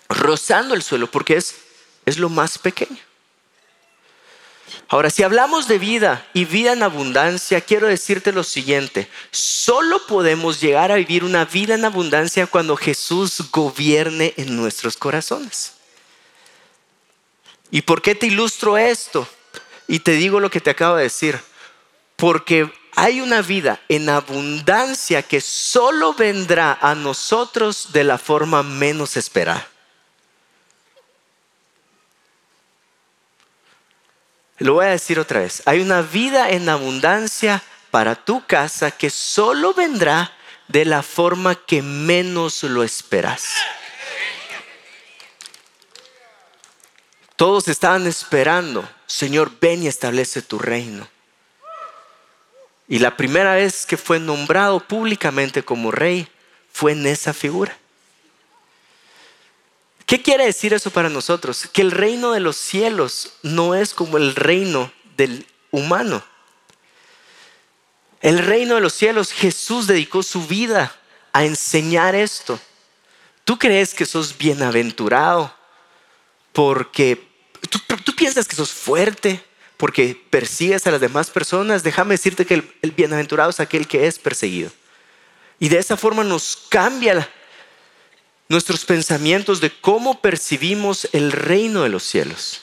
rozando 0.09 0.75
el 0.75 0.83
suelo 0.83 1.11
porque 1.11 1.37
es, 1.37 1.55
es 2.05 2.19
lo 2.19 2.29
más 2.29 2.59
pequeño. 2.59 2.99
Ahora, 4.89 5.11
si 5.11 5.23
hablamos 5.25 5.67
de 5.67 5.79
vida 5.79 6.29
y 6.33 6.45
vida 6.45 6.73
en 6.73 6.83
abundancia, 6.83 7.61
quiero 7.61 7.89
decirte 7.89 8.33
lo 8.33 8.45
siguiente, 8.45 9.09
solo 9.33 10.07
podemos 10.07 10.61
llegar 10.61 10.93
a 10.93 10.97
vivir 10.97 11.25
una 11.25 11.45
vida 11.45 11.75
en 11.75 11.85
abundancia 11.85 12.47
cuando 12.47 12.77
Jesús 12.77 13.51
gobierne 13.51 14.35
en 14.37 14.55
nuestros 14.57 14.97
corazones. 14.97 15.73
¿Y 17.71 17.83
por 17.83 18.01
qué 18.01 18.15
te 18.15 18.27
ilustro 18.27 18.79
esto? 18.79 19.29
Y 19.89 20.01
te 20.01 20.13
digo 20.13 20.41
lo 20.41 20.51
que 20.51 20.61
te 20.61 20.71
acabo 20.71 20.97
de 20.97 21.05
decir, 21.05 21.39
porque 22.17 22.73
hay 22.97 23.21
una 23.21 23.43
vida 23.43 23.81
en 23.89 24.09
abundancia 24.09 25.23
que 25.23 25.41
solo 25.41 26.15
vendrá 26.15 26.79
a 26.81 26.95
nosotros 26.95 27.93
de 27.93 28.05
la 28.05 28.19
forma 28.19 28.63
menos 28.63 29.17
esperada. 29.17 29.69
Lo 34.59 34.75
voy 34.75 34.87
a 34.87 34.91
decir 34.91 35.19
otra 35.19 35.41
vez. 35.41 35.63
Hay 35.67 35.81
una 35.81 36.01
vida 36.01 36.51
en 36.51 36.69
abundancia 36.69 37.63
para 37.91 38.15
tu 38.15 38.45
casa 38.47 38.91
que 38.91 39.11
solo 39.11 39.75
vendrá 39.75 40.33
de 40.69 40.85
la 40.87 41.03
forma 41.03 41.55
que 41.55 41.83
menos 41.83 42.63
lo 42.63 42.83
esperas. 42.83 43.53
Todos 47.37 47.69
estaban 47.69 48.07
esperando, 48.07 48.89
Señor, 49.07 49.53
ven 49.61 49.83
y 49.83 49.89
establece 49.89 50.41
tu 50.41 50.59
reino. 50.59 51.07
Y 52.89 52.99
la 52.99 53.17
primera 53.17 53.55
vez 53.55 53.85
que 53.85 53.97
fue 53.97 54.19
nombrado 54.19 54.81
públicamente 54.81 55.63
como 55.63 55.91
rey 55.91 56.29
fue 56.73 56.93
en 56.93 57.07
esa 57.07 57.35
figura. 57.35 57.77
¿Qué 60.07 60.23
quiere 60.23 60.47
decir 60.47 60.73
eso 60.73 60.91
para 60.91 61.09
nosotros? 61.09 61.69
Que 61.73 61.83
el 61.83 61.91
reino 61.91 62.33
de 62.33 62.41
los 62.41 62.57
cielos 62.57 63.35
no 63.43 63.75
es 63.75 63.93
como 63.93 64.19
el 64.19 64.35
reino 64.37 64.93
del 65.17 65.47
humano. 65.73 66.25
El 68.23 68.39
reino 68.39 68.77
de 68.77 68.81
los 68.81 68.95
cielos, 68.95 69.33
Jesús 69.33 69.87
dedicó 69.87 70.23
su 70.23 70.47
vida 70.47 70.95
a 71.33 71.45
enseñar 71.45 72.15
esto. 72.15 72.59
¿Tú 73.45 73.59
crees 73.59 73.95
que 73.95 74.07
sos 74.07 74.39
bienaventurado 74.39 75.53
porque 76.57 77.23
tú, 77.69 78.15
piensas 78.17 78.49
que 78.49 78.57
sos 78.57 78.73
fuerte 78.73 79.45
porque 79.77 80.19
persigues 80.31 80.87
a 80.87 80.91
las 80.91 81.03
demás 81.03 81.29
personas? 81.29 81.83
Déjame 81.83 82.15
decirte 82.15 82.47
que 82.47 82.55
el, 82.55 82.93
bienaventurado 82.93 83.51
es 83.51 83.61
aquel 83.61 83.87
que 83.87 84.07
es 84.07 84.19
perseguido. 84.19 84.71
Y 85.59 85.69
de 85.69 85.77
esa 85.77 85.99
forma 85.99 86.25
nos 86.25 86.57
cambia 86.71 87.29
nuestros 88.49 88.87
pensamientos 88.87 89.61
de 89.61 89.71
cómo 89.71 90.23
percibimos 90.23 91.07
el 91.13 91.31
reino 91.31 91.83
de 91.83 91.91
los 91.91 92.05
cielos. 92.05 92.63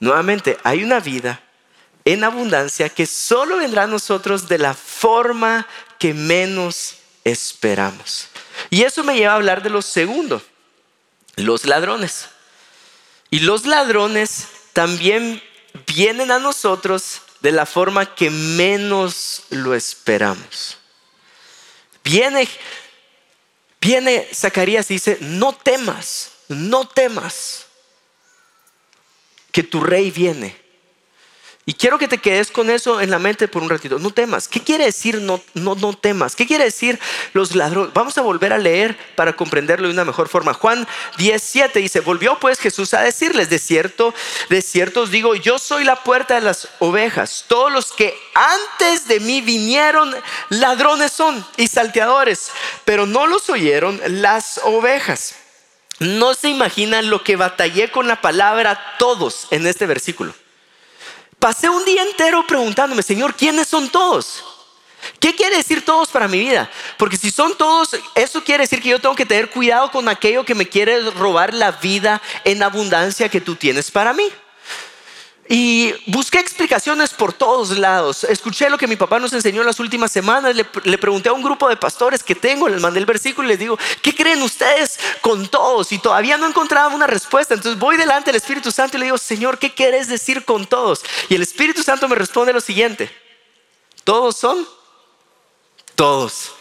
Nuevamente, 0.00 0.58
hay 0.64 0.82
una 0.82 0.98
vida 0.98 1.40
en 2.04 2.24
abundancia 2.24 2.88
que 2.88 3.06
solo 3.06 3.58
vendrá 3.58 3.84
a 3.84 3.86
nosotros 3.86 4.48
de 4.48 4.58
la 4.58 4.74
forma 4.74 5.68
que 6.00 6.12
menos 6.12 6.96
esperamos. 7.22 8.26
Y 8.68 8.82
eso 8.82 9.04
me 9.04 9.14
lleva 9.14 9.34
a 9.34 9.36
hablar 9.36 9.62
de 9.62 9.70
lo 9.70 9.80
segundo, 9.80 10.42
los 11.36 11.64
ladrones. 11.64 12.26
Y 13.30 13.40
los 13.40 13.64
ladrones 13.66 14.48
también 14.72 15.42
vienen 15.86 16.30
a 16.30 16.38
nosotros 16.38 17.22
de 17.40 17.52
la 17.52 17.66
forma 17.66 18.14
que 18.14 18.30
menos 18.30 19.44
lo 19.50 19.74
esperamos. 19.74 20.78
Viene 22.02 22.48
Viene 23.86 24.28
Zacarías 24.34 24.88
dice, 24.88 25.16
no 25.20 25.52
temas, 25.52 26.32
no 26.48 26.88
temas, 26.88 27.66
que 29.52 29.62
tu 29.62 29.80
rey 29.80 30.10
viene. 30.10 30.60
Y 31.68 31.74
quiero 31.74 31.98
que 31.98 32.06
te 32.06 32.18
quedes 32.18 32.52
con 32.52 32.70
eso 32.70 33.00
en 33.00 33.10
la 33.10 33.18
mente 33.18 33.48
por 33.48 33.60
un 33.60 33.68
ratito. 33.68 33.98
No 33.98 34.12
temas. 34.12 34.46
¿Qué 34.46 34.60
quiere 34.60 34.84
decir 34.84 35.20
no, 35.20 35.42
no, 35.54 35.74
no 35.74 35.94
temas? 35.94 36.36
¿Qué 36.36 36.46
quiere 36.46 36.62
decir 36.62 36.96
los 37.32 37.56
ladrones? 37.56 37.92
Vamos 37.92 38.16
a 38.18 38.22
volver 38.22 38.52
a 38.52 38.58
leer 38.58 38.96
para 39.16 39.34
comprenderlo 39.34 39.88
de 39.88 39.92
una 39.92 40.04
mejor 40.04 40.28
forma. 40.28 40.54
Juan 40.54 40.86
17 41.18 41.80
dice, 41.80 41.98
volvió 41.98 42.38
pues 42.38 42.60
Jesús 42.60 42.94
a 42.94 43.00
decirles, 43.00 43.50
de 43.50 43.58
cierto, 43.58 44.14
de 44.48 44.62
cierto 44.62 45.00
os 45.00 45.10
digo, 45.10 45.34
yo 45.34 45.58
soy 45.58 45.82
la 45.82 46.04
puerta 46.04 46.36
de 46.36 46.42
las 46.42 46.68
ovejas. 46.78 47.46
Todos 47.48 47.72
los 47.72 47.90
que 47.90 48.16
antes 48.34 49.08
de 49.08 49.18
mí 49.18 49.40
vinieron, 49.40 50.14
ladrones 50.50 51.10
son 51.10 51.44
y 51.56 51.66
salteadores, 51.66 52.52
pero 52.84 53.06
no 53.06 53.26
los 53.26 53.50
oyeron 53.50 54.00
las 54.06 54.60
ovejas. 54.62 55.34
No 55.98 56.34
se 56.34 56.48
imaginan 56.48 57.10
lo 57.10 57.24
que 57.24 57.34
batallé 57.34 57.90
con 57.90 58.06
la 58.06 58.20
palabra 58.20 58.94
todos 59.00 59.48
en 59.50 59.66
este 59.66 59.86
versículo. 59.86 60.32
Pasé 61.46 61.68
un 61.68 61.84
día 61.84 62.02
entero 62.02 62.44
preguntándome, 62.44 63.04
Señor, 63.04 63.32
¿quiénes 63.32 63.68
son 63.68 63.88
todos? 63.88 64.42
¿Qué 65.20 65.32
quiere 65.32 65.58
decir 65.58 65.84
todos 65.84 66.08
para 66.08 66.26
mi 66.26 66.40
vida? 66.40 66.68
Porque 66.96 67.16
si 67.16 67.30
son 67.30 67.56
todos, 67.56 67.96
eso 68.16 68.42
quiere 68.42 68.64
decir 68.64 68.82
que 68.82 68.88
yo 68.88 69.00
tengo 69.00 69.14
que 69.14 69.24
tener 69.24 69.48
cuidado 69.50 69.92
con 69.92 70.08
aquello 70.08 70.44
que 70.44 70.56
me 70.56 70.68
quiere 70.68 71.08
robar 71.10 71.54
la 71.54 71.70
vida 71.70 72.20
en 72.42 72.64
abundancia 72.64 73.28
que 73.28 73.40
tú 73.40 73.54
tienes 73.54 73.92
para 73.92 74.12
mí. 74.12 74.24
Y 75.48 75.94
busqué 76.06 76.40
explicaciones 76.40 77.10
por 77.10 77.32
todos 77.32 77.78
lados. 77.78 78.24
Escuché 78.24 78.68
lo 78.68 78.78
que 78.78 78.88
mi 78.88 78.96
papá 78.96 79.20
nos 79.20 79.32
enseñó 79.32 79.60
en 79.60 79.66
las 79.66 79.78
últimas 79.78 80.10
semanas. 80.10 80.56
Le, 80.56 80.98
pregunté 80.98 81.28
a 81.28 81.32
un 81.32 81.42
grupo 81.42 81.68
de 81.68 81.76
pastores 81.76 82.22
que 82.24 82.34
tengo, 82.34 82.68
les 82.68 82.80
mandé 82.80 82.98
el 82.98 83.06
versículo 83.06 83.46
y 83.46 83.50
les 83.50 83.58
digo, 83.58 83.78
¿qué 84.02 84.14
creen 84.14 84.42
ustedes 84.42 84.98
con 85.20 85.46
todos? 85.46 85.92
Y 85.92 85.98
todavía 85.98 86.36
no 86.36 86.48
encontraba 86.48 86.94
una 86.94 87.06
respuesta. 87.06 87.54
Entonces 87.54 87.78
voy 87.78 87.96
delante 87.96 88.30
del 88.30 88.36
Espíritu 88.36 88.72
Santo 88.72 88.96
y 88.96 89.00
le 89.00 89.06
digo, 89.06 89.18
Señor, 89.18 89.58
¿qué 89.58 89.72
quieres 89.72 90.08
decir 90.08 90.44
con 90.44 90.66
todos? 90.66 91.04
Y 91.28 91.36
el 91.36 91.42
Espíritu 91.42 91.82
Santo 91.82 92.08
me 92.08 92.16
responde 92.16 92.52
lo 92.52 92.60
siguiente. 92.60 93.10
¿Todos 94.02 94.36
son? 94.36 94.66
Todos. 95.94 96.52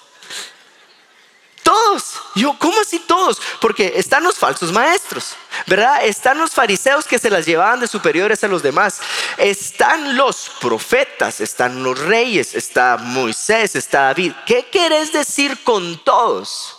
Todos. 1.66 2.22
Yo, 2.36 2.56
¿cómo 2.60 2.80
así 2.80 3.00
todos? 3.00 3.42
Porque 3.60 3.94
están 3.96 4.24
los 4.24 4.36
falsos 4.38 4.72
maestros, 4.72 5.36
¿verdad? 5.66 6.06
Están 6.06 6.38
los 6.38 6.52
fariseos 6.52 7.06
que 7.06 7.18
se 7.18 7.32
las 7.32 7.48
llevaban 7.48 7.80
de 7.80 7.88
superiores 7.88 8.44
a 8.44 8.48
los 8.48 8.62
demás. 8.62 9.02
Están 9.40 10.16
los 10.16 10.52
profetas, 10.62 11.42
están 11.42 11.82
los 11.82 11.98
reyes, 11.98 12.54
está 12.54 12.98
Moisés, 12.98 13.76
está 13.76 14.02
David. 14.02 14.34
¿Qué 14.46 14.68
querés 14.72 15.12
decir 15.12 15.64
con 15.64 15.98
todos? 16.04 16.78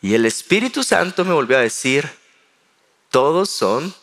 Y 0.00 0.14
el 0.14 0.26
Espíritu 0.26 0.82
Santo 0.82 1.24
me 1.24 1.32
volvió 1.32 1.58
a 1.58 1.60
decir, 1.60 2.10
todos 3.08 3.50
son 3.50 3.94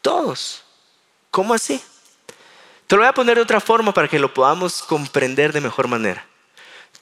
todos. 0.00 0.62
¿Cómo 1.30 1.52
así? 1.52 1.82
Te 2.86 2.96
lo 2.96 3.02
voy 3.02 3.10
a 3.10 3.12
poner 3.12 3.36
de 3.36 3.42
otra 3.42 3.60
forma 3.60 3.92
para 3.92 4.08
que 4.08 4.18
lo 4.18 4.32
podamos 4.32 4.82
comprender 4.82 5.52
de 5.52 5.60
mejor 5.60 5.86
manera. 5.86 6.26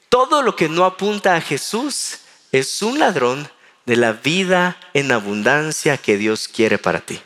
Todo 0.08 0.42
lo 0.42 0.56
que 0.56 0.68
no 0.68 0.84
apunta 0.84 1.34
a 1.34 1.40
Jesús 1.40 2.20
es 2.52 2.82
un 2.82 2.98
ladrón 2.98 3.48
de 3.86 3.96
la 3.96 4.12
vida 4.12 4.76
en 4.94 5.12
abundancia 5.12 5.96
que 5.96 6.16
Dios 6.16 6.48
quiere 6.48 6.78
para 6.78 7.00
ti. 7.00 7.20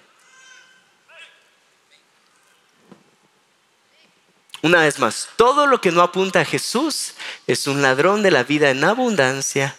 Una 4.62 4.82
vez 4.82 4.98
más, 4.98 5.28
todo 5.36 5.66
lo 5.66 5.80
que 5.80 5.92
no 5.92 6.02
apunta 6.02 6.40
a 6.40 6.44
Jesús 6.44 7.14
es 7.46 7.66
un 7.66 7.80
ladrón 7.80 8.22
de 8.22 8.32
la 8.32 8.42
vida 8.42 8.70
en 8.70 8.82
abundancia 8.82 9.76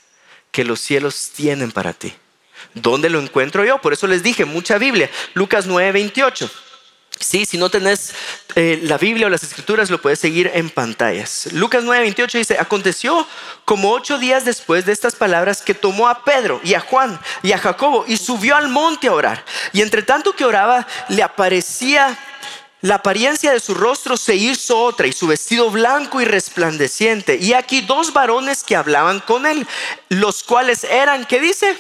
que 0.52 0.64
los 0.64 0.80
cielos 0.80 1.32
tienen 1.36 1.72
para 1.72 1.94
ti. 1.94 2.14
¿Dónde 2.74 3.10
lo 3.10 3.20
encuentro 3.20 3.66
yo? 3.66 3.80
Por 3.82 3.94
eso 3.94 4.08
les 4.08 4.24
dije, 4.24 4.46
mucha 4.46 4.78
Biblia. 4.78 5.10
Lucas 5.34 5.66
9, 5.66 5.92
28. 5.92 6.50
Sí, 7.20 7.46
si 7.46 7.58
no 7.58 7.70
tenés 7.70 8.14
eh, 8.56 8.80
la 8.84 8.98
Biblia 8.98 9.28
o 9.28 9.30
las 9.30 9.44
escrituras, 9.44 9.90
lo 9.90 10.02
puedes 10.02 10.20
seguir 10.20 10.50
en 10.54 10.70
pantallas. 10.70 11.50
Lucas 11.52 11.84
9, 11.84 12.02
28 12.02 12.38
dice, 12.38 12.58
aconteció 12.58 13.28
como 13.66 13.92
ocho 13.92 14.18
días 14.18 14.46
después 14.46 14.86
de 14.86 14.94
estas 14.94 15.16
palabras 15.16 15.62
que 15.62 15.74
tomó 15.74 16.08
a 16.08 16.24
Pedro 16.24 16.62
y 16.64 16.76
a 16.76 16.80
Juan 16.80 17.20
y 17.44 17.52
a 17.52 17.58
Jacobo 17.58 18.06
y 18.08 18.16
subió 18.16 18.56
al 18.56 18.70
monte 18.70 19.10
a 19.10 19.14
orar. 19.14 19.44
Y 19.74 19.82
entre 19.82 20.02
tanto 20.02 20.34
que 20.34 20.46
oraba, 20.46 20.88
le 21.10 21.22
aparecía 21.22 22.18
la 22.82 22.96
apariencia 22.96 23.52
de 23.52 23.60
su 23.60 23.74
rostro 23.74 24.16
se 24.16 24.36
hizo 24.36 24.82
otra 24.82 25.06
y 25.06 25.12
su 25.12 25.28
vestido 25.28 25.70
blanco 25.70 26.22
y 26.22 26.26
resplandeciente. 26.26 27.36
Y 27.36 27.52
aquí 27.52 27.82
dos 27.82 28.14
varones 28.14 28.64
que 28.64 28.78
hablaban 28.78 29.20
con 29.20 29.46
él, 29.46 29.68
los 30.08 30.44
cuales 30.44 30.86
eran, 30.86 31.26
¿qué 31.26 31.42
dice? 31.42 31.78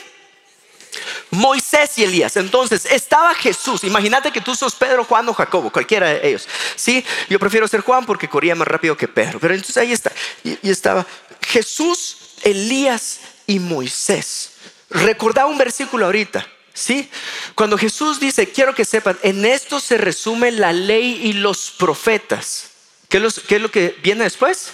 Moisés 1.32 1.98
y 1.98 2.04
Elías. 2.04 2.36
Entonces 2.38 2.86
estaba 2.86 3.34
Jesús. 3.36 3.84
Imagínate 3.84 4.32
que 4.32 4.42
tú 4.42 4.56
sos 4.56 4.76
Pedro, 4.76 5.04
Juan 5.04 5.28
o 5.30 5.34
Jacobo, 5.34 5.72
cualquiera 5.72 6.10
de 6.10 6.28
ellos. 6.28 6.48
Sí, 6.76 7.04
yo 7.30 7.40
prefiero 7.40 7.68
ser 7.68 7.82
Juan 7.82 8.06
porque 8.06 8.28
corría 8.28 8.56
más 8.56 8.68
rápido 8.68 8.98
que 8.98 9.08
Pedro. 9.08 9.40
Pero 9.40 9.54
entonces 9.54 9.78
ahí 9.78 9.92
está. 9.92 10.12
Y, 10.44 10.58
estaba 10.70 11.06
Jesús, 11.42 12.18
Elías 12.44 13.20
y 13.48 13.60
Moisés. 13.60 14.52
Recordaba 14.90 15.50
un 15.50 15.58
versículo 15.58 16.06
ahorita. 16.06 16.48
¿Sí? 16.74 17.10
Cuando 17.56 17.78
Jesús 17.78 18.22
dice, 18.22 18.52
quiero 18.52 18.74
que 18.74 18.86
sepan, 18.86 19.20
en 19.22 19.44
esto 19.44 19.82
se 19.82 19.98
resume 19.98 20.52
la 20.52 20.72
ley 20.72 21.20
y 21.24 21.34
los 21.34 21.72
profetas. 21.72 22.70
¿Qué 23.10 23.18
es, 23.18 23.62
lo 23.62 23.70
que 23.70 23.98
viene 24.02 24.24
después? 24.24 24.72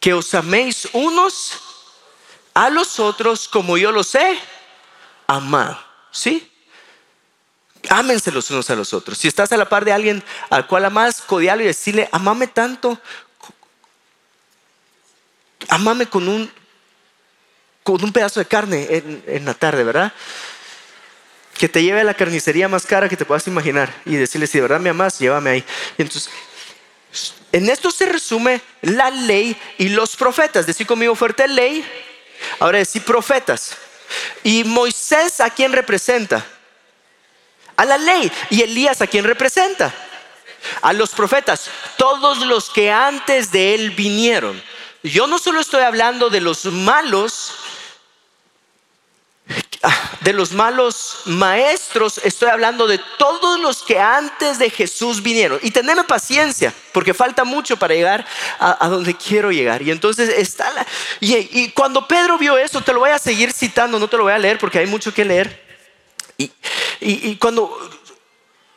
Que 0.00 0.14
os 0.14 0.34
améis 0.34 0.88
unos 0.92 1.60
a 2.54 2.70
los 2.70 2.98
otros 2.98 3.46
como 3.46 3.78
yo 3.78 3.92
los 3.92 4.14
he 4.14 4.38
amado. 5.36 5.78
¿Sí? 6.10 6.50
Ámense 7.88 8.30
los 8.30 8.50
unos 8.50 8.68
a 8.70 8.76
los 8.76 8.92
otros. 8.92 9.18
Si 9.18 9.28
estás 9.28 9.50
a 9.52 9.56
la 9.56 9.68
par 9.68 9.84
de 9.84 9.92
alguien 9.92 10.22
al 10.50 10.66
cual 10.66 10.84
amas, 10.84 11.20
codiarlo 11.22 11.64
y 11.64 11.66
decirle, 11.66 12.08
amame 12.12 12.46
tanto, 12.46 12.98
amame 15.68 16.06
con 16.06 16.28
un, 16.28 16.50
con 17.82 18.02
un 18.02 18.12
pedazo 18.12 18.40
de 18.40 18.46
carne 18.46 18.86
en, 18.90 19.24
en 19.26 19.44
la 19.44 19.54
tarde, 19.54 19.82
¿verdad? 19.84 20.12
que 21.62 21.68
te 21.68 21.82
lleve 21.82 22.00
a 22.00 22.04
la 22.04 22.14
carnicería 22.14 22.66
más 22.66 22.86
cara 22.86 23.08
que 23.08 23.16
te 23.16 23.24
puedas 23.24 23.46
imaginar 23.46 23.94
y 24.04 24.16
decirle, 24.16 24.48
si 24.48 24.58
de 24.58 24.62
verdad 24.62 24.80
me 24.80 24.90
amas, 24.90 25.20
llévame 25.20 25.50
ahí. 25.50 25.64
entonces, 25.96 26.28
en 27.52 27.68
esto 27.68 27.90
se 27.90 28.06
resume 28.06 28.60
la 28.80 29.10
ley 29.10 29.56
y 29.78 29.90
los 29.90 30.16
profetas. 30.16 30.66
Decir 30.66 30.86
conmigo 30.86 31.14
fuerte 31.14 31.46
ley, 31.46 31.84
ahora 32.58 32.78
decir 32.78 33.04
profetas. 33.04 33.76
Y 34.42 34.64
Moisés 34.64 35.40
a 35.40 35.50
quién 35.50 35.72
representa? 35.72 36.44
A 37.76 37.84
la 37.84 37.98
ley. 37.98 38.30
Y 38.50 38.62
Elías 38.62 39.00
a 39.00 39.06
quién 39.06 39.24
representa? 39.24 39.92
A 40.82 40.92
los 40.92 41.10
profetas. 41.10 41.70
Todos 41.96 42.38
los 42.46 42.70
que 42.70 42.90
antes 42.90 43.50
de 43.50 43.74
él 43.74 43.90
vinieron. 43.90 44.62
Yo 45.02 45.26
no 45.26 45.38
solo 45.38 45.60
estoy 45.60 45.82
hablando 45.82 46.30
de 46.30 46.40
los 46.40 46.64
malos, 46.66 47.52
de 50.20 50.32
los 50.32 50.52
malos 50.52 51.22
maestros, 51.24 52.20
estoy 52.22 52.50
hablando 52.50 52.86
de 52.86 53.00
todos 53.18 53.58
los 53.58 53.82
que 53.82 53.98
antes 53.98 54.58
de 54.58 54.70
Jesús 54.70 55.22
vinieron. 55.22 55.58
Y 55.62 55.72
teneme 55.72 56.04
paciencia, 56.04 56.72
porque 56.92 57.14
falta 57.14 57.42
mucho 57.44 57.76
para 57.76 57.94
llegar 57.94 58.24
a, 58.60 58.88
donde 58.88 59.16
quiero 59.16 59.50
llegar. 59.50 59.82
Y 59.82 59.90
entonces 59.90 60.28
está 60.28 60.70
la... 60.70 60.86
Y, 61.20 61.70
cuando 61.70 62.06
Pedro 62.06 62.38
vio 62.38 62.56
eso, 62.56 62.80
te 62.80 62.92
lo 62.92 63.00
voy 63.00 63.10
a 63.10 63.18
seguir 63.18 63.52
citando, 63.52 63.98
no 63.98 64.08
te 64.08 64.16
lo 64.16 64.22
voy 64.22 64.32
a 64.32 64.38
leer 64.38 64.58
porque 64.58 64.78
hay 64.78 64.86
mucho 64.86 65.12
que 65.12 65.24
leer. 65.24 65.60
Y, 66.38 66.50
y 67.00 67.36
cuando, 67.36 67.76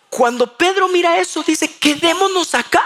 cuando 0.10 0.58
Pedro 0.58 0.88
mira 0.88 1.20
eso, 1.20 1.44
dice, 1.44 1.72
quedémonos 1.78 2.56
acá. 2.56 2.84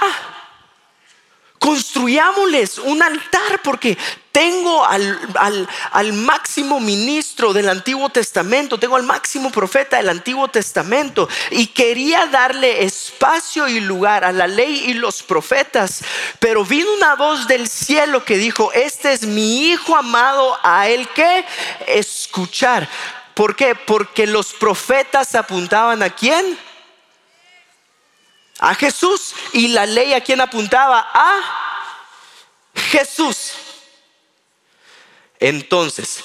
Construyámosles 1.58 2.80
un 2.80 3.02
altar 3.02 3.62
porque 3.64 3.98
tengo 4.40 4.86
al, 4.86 6.14
máximo 6.14 6.80
ministro 6.80 7.52
del 7.52 7.68
Antiguo 7.68 8.08
Testamento, 8.08 8.80
tengo 8.80 8.96
al 8.96 9.04
máximo 9.04 9.52
profeta 9.52 9.98
del 9.98 10.08
Antiguo 10.08 10.48
Testamento 10.48 11.28
y 11.52 11.68
quería 11.68 12.26
darle 12.28 12.86
espacio 12.86 13.68
y 13.68 13.82
lugar 13.82 14.24
a 14.24 14.32
la 14.32 14.48
ley 14.48 14.86
y 14.86 14.94
los 14.94 15.24
profetas, 15.24 16.06
pero 16.40 16.64
vino 16.64 16.90
una 16.94 17.16
voz 17.16 17.48
del 17.48 17.68
cielo 17.68 18.24
que 18.24 18.38
dijo, 18.38 18.72
este 18.72 19.12
es 19.12 19.24
mi 19.24 19.72
hijo 19.72 19.94
amado 19.94 20.58
a 20.64 20.88
él 20.88 21.10
que 21.10 21.46
escuchar. 21.88 22.88
¿Por 23.34 23.58
qué? 23.58 23.76
Porque 23.76 24.26
los 24.26 24.54
profetas 24.54 25.36
apuntaban 25.36 26.02
a 26.02 26.12
quién? 26.12 26.58
A 28.60 28.74
Jesús. 28.74 29.36
¿Y 29.52 29.68
la 29.70 29.86
ley 29.86 30.14
a 30.14 30.22
quién 30.22 30.40
apuntaba? 30.40 31.10
A 31.14 31.40
Jesús. 32.74 33.69
Entonces, 35.40 36.24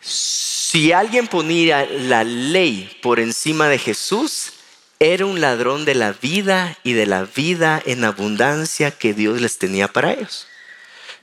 si 0.00 0.92
alguien 0.92 1.26
ponía 1.26 1.86
la 1.86 2.24
ley 2.24 2.98
por 3.02 3.20
encima 3.20 3.68
de 3.68 3.78
Jesús, 3.78 4.52
era 4.98 5.26
un 5.26 5.40
ladrón 5.40 5.84
de 5.84 5.94
la 5.94 6.12
vida 6.12 6.78
y 6.82 6.94
de 6.94 7.06
la 7.06 7.24
vida 7.24 7.82
en 7.84 8.04
abundancia 8.04 8.90
que 8.90 9.12
Dios 9.12 9.40
les 9.40 9.58
tenía 9.58 9.88
para 9.88 10.12
ellos. 10.12 10.46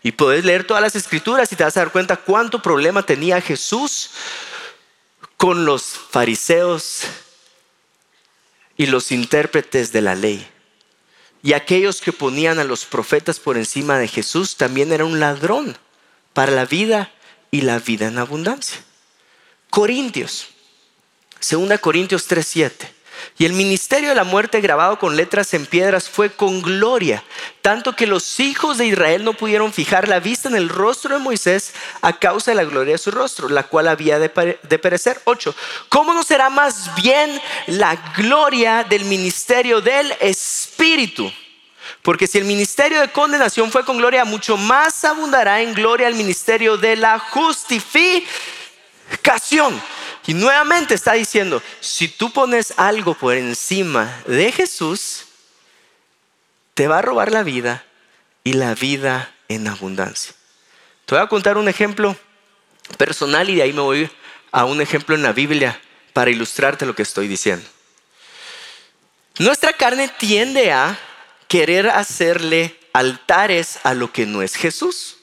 Y 0.04 0.12
puedes 0.12 0.44
leer 0.44 0.68
todas 0.68 0.84
las 0.84 0.96
escrituras 0.96 1.52
y 1.52 1.56
te 1.56 1.64
vas 1.64 1.78
a 1.78 1.80
dar 1.80 1.92
cuenta 1.92 2.18
cuánto 2.18 2.62
problema 2.62 3.04
tenía 3.04 3.40
Jesús 3.42 4.12
con 5.38 5.66
los 5.66 5.84
fariseos 5.84 7.04
y 8.76 8.88
los 8.88 9.12
intérpretes 9.12 9.92
de 9.92 10.02
la 10.02 10.16
ley. 10.16 10.46
Y 11.42 11.54
aquellos 11.54 12.02
que 12.02 12.12
ponían 12.12 12.60
a 12.60 12.64
los 12.64 12.86
profetas 12.86 13.40
por 13.40 13.58
encima 13.58 13.98
de 13.98 14.08
Jesús 14.08 14.58
también 14.58 14.92
era 14.92 15.06
un 15.06 15.20
ladrón 15.20 15.78
para 16.34 16.52
la 16.52 16.66
vida 16.66 17.13
y 17.54 17.62
la 17.62 17.78
vida 17.78 18.08
en 18.08 18.18
abundancia. 18.18 18.80
Corintios, 19.70 20.48
2 21.40 21.80
Corintios 21.80 22.28
3:7. 22.28 22.92
Y 23.38 23.46
el 23.46 23.54
ministerio 23.54 24.10
de 24.10 24.16
la 24.16 24.24
muerte 24.24 24.60
grabado 24.60 24.98
con 24.98 25.16
letras 25.16 25.54
en 25.54 25.68
piedras 25.68 26.10
fue 26.10 26.32
con 26.32 26.64
gloria, 26.64 27.24
tanto 27.62 27.96
que 27.96 28.08
los 28.08 28.40
hijos 28.40 28.80
de 28.80 28.88
Israel 28.88 29.24
no 29.24 29.34
pudieron 29.34 29.72
fijar 29.72 30.08
la 30.08 30.20
vista 30.20 30.50
en 30.50 30.56
el 30.56 30.68
rostro 30.68 31.14
de 31.14 31.22
Moisés 31.22 31.74
a 32.02 32.18
causa 32.18 32.50
de 32.50 32.56
la 32.56 32.64
gloria 32.64 32.94
de 32.94 32.98
su 32.98 33.12
rostro, 33.12 33.48
la 33.48 33.64
cual 33.68 33.88
había 33.88 34.18
de, 34.18 34.30
perecer. 34.30 35.22
8. 35.26 35.56
¿Cómo 35.90 36.16
no 36.16 36.24
será 36.24 36.50
más 36.50 36.96
bien 36.96 37.40
la 37.68 38.14
gloria 38.18 38.84
del 38.84 39.06
ministerio 39.06 39.80
del 39.80 40.12
Espíritu? 40.20 41.32
Porque 42.04 42.28
si 42.28 42.38
el 42.38 42.44
ministerio 42.44 43.00
de 43.00 43.12
condenación 43.12 43.72
fue 43.72 43.86
con 43.86 43.98
gloria, 43.98 44.26
mucho 44.26 44.58
más 44.58 45.06
abundará 45.06 45.62
en 45.62 45.74
gloria 45.74 46.10
el 46.10 46.16
ministerio 46.16 46.76
de 46.76 46.98
la 46.98 47.18
justificación. 47.18 49.82
Y 50.28 50.34
nuevamente 50.34 50.96
está 50.96 51.14
diciendo, 51.14 51.64
si 51.80 52.10
tú 52.10 52.32
pones 52.32 52.74
algo 52.76 53.14
por 53.14 53.36
encima 53.36 54.22
de 54.28 54.52
Jesús, 54.52 55.28
te 56.74 56.90
va 56.90 57.00
a 57.00 57.02
robar 57.02 57.32
la 57.32 57.44
vida 57.44 57.86
y 58.44 58.52
la 58.54 58.76
vida 58.76 59.34
en 59.48 59.66
abundancia. 59.68 60.34
Te 61.06 61.16
voy 61.16 61.24
a 61.24 61.28
contar 61.28 61.58
un 61.58 61.70
ejemplo 61.70 62.18
personal 62.98 63.50
y 63.50 63.56
de 63.56 63.62
ahí 63.62 63.72
me 63.72 63.82
voy 63.82 64.12
a 64.52 64.66
un 64.66 64.82
ejemplo 64.82 65.16
en 65.16 65.24
la 65.24 65.32
Biblia 65.32 65.80
para 66.12 66.32
ilustrarte 66.32 66.86
lo 66.86 66.96
que 66.96 67.04
estoy 67.04 67.30
diciendo. 67.30 67.66
Nuestra 69.40 69.72
carne 69.72 70.10
tiende 70.10 70.74
a 70.74 71.00
querer 71.54 71.88
hacerle 71.88 72.76
altares 72.94 73.78
a 73.84 73.94
lo 73.94 74.12
que 74.12 74.26
no 74.26 74.42
es 74.42 74.56
Jesús 74.56 75.18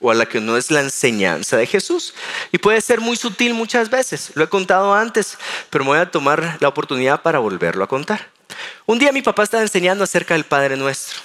o 0.00 0.10
a 0.10 0.14
la 0.16 0.26
que 0.26 0.40
no 0.40 0.56
es 0.56 0.72
la 0.72 0.80
enseñanza 0.80 1.56
de 1.56 1.68
Jesús. 1.68 2.14
Y 2.50 2.58
puede 2.58 2.80
ser 2.80 3.00
muy 3.00 3.16
sutil 3.16 3.54
muchas 3.54 3.88
veces. 3.88 4.32
Lo 4.34 4.42
he 4.42 4.48
contado 4.48 4.92
antes, 4.92 5.38
pero 5.70 5.84
me 5.84 5.90
voy 5.90 6.00
a 6.00 6.10
tomar 6.10 6.56
la 6.58 6.66
oportunidad 6.66 7.22
para 7.22 7.38
volverlo 7.38 7.84
a 7.84 7.86
contar. 7.86 8.28
Un 8.86 8.98
día 8.98 9.12
mi 9.12 9.22
papá 9.22 9.44
estaba 9.44 9.62
enseñando 9.62 10.02
acerca 10.02 10.34
del 10.34 10.42
Padre 10.42 10.76
Nuestro. 10.76 11.20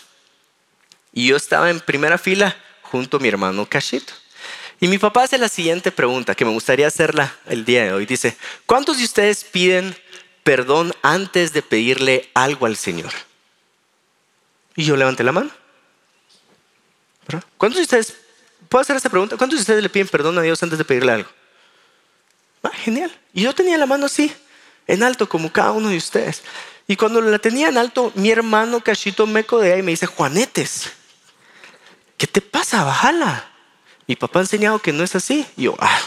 Y 1.11 1.25
yo 1.25 1.35
estaba 1.35 1.71
en 1.71 1.79
primera 1.79 2.19
fila 2.19 2.55
junto 2.83 3.17
a 3.17 3.19
mi 3.19 3.29
hermano 3.29 3.67
Cachito. 3.67 4.13
Y 4.79 4.87
mi 4.87 4.99
papá 4.99 5.23
hace 5.23 5.39
la 5.39 5.49
siguiente 5.49 5.91
pregunta 5.91 6.35
que 6.35 6.45
me 6.45 6.51
gustaría 6.51 6.85
hacerla 6.85 7.35
el 7.47 7.65
día 7.65 7.85
de 7.85 7.93
hoy. 7.93 8.05
Dice, 8.05 8.37
¿cuántos 8.67 8.99
de 8.99 9.05
ustedes 9.05 9.45
piden 9.45 9.97
perdón 10.43 10.93
antes 11.01 11.53
de 11.53 11.63
pedirle 11.63 12.29
algo 12.35 12.67
al 12.67 12.77
Señor? 12.77 13.13
Y 14.75 14.83
yo 14.85 14.95
levanté 14.95 15.23
la 15.23 15.31
mano. 15.31 15.51
¿Cuántos 17.57 17.77
de 17.77 17.83
ustedes, 17.83 18.15
puedo 18.69 18.81
hacer 18.81 18.95
esta 18.95 19.09
pregunta? 19.09 19.37
¿Cuántos 19.37 19.59
de 19.59 19.61
ustedes 19.61 19.83
le 19.83 19.89
piden 19.89 20.07
perdón 20.07 20.37
a 20.37 20.41
Dios 20.41 20.61
antes 20.61 20.77
de 20.77 20.85
pedirle 20.85 21.11
algo? 21.11 21.29
Ah, 22.63 22.71
genial. 22.73 23.11
Y 23.33 23.43
yo 23.43 23.53
tenía 23.53 23.77
la 23.77 23.85
mano 23.85 24.05
así, 24.05 24.33
en 24.87 25.03
alto, 25.03 25.27
como 25.29 25.51
cada 25.51 25.71
uno 25.71 25.89
de 25.89 25.97
ustedes. 25.97 26.43
Y 26.87 26.95
cuando 26.95 27.21
la 27.21 27.39
tenía 27.39 27.69
en 27.69 27.77
alto, 27.77 28.11
mi 28.15 28.29
hermano 28.29 28.81
Cachito 28.81 29.25
me 29.25 29.45
codea 29.45 29.77
y 29.77 29.83
me 29.83 29.91
dice, 29.91 30.05
Juanetes, 30.05 30.91
¿qué 32.17 32.27
te 32.27 32.41
pasa? 32.41 32.83
Bájala. 32.83 33.49
Mi 34.07 34.15
papá 34.15 34.39
ha 34.39 34.43
enseñado 34.43 34.79
que 34.79 34.91
no 34.91 35.03
es 35.03 35.15
así. 35.15 35.45
Y 35.55 35.63
yo, 35.63 35.75
ah, 35.79 36.01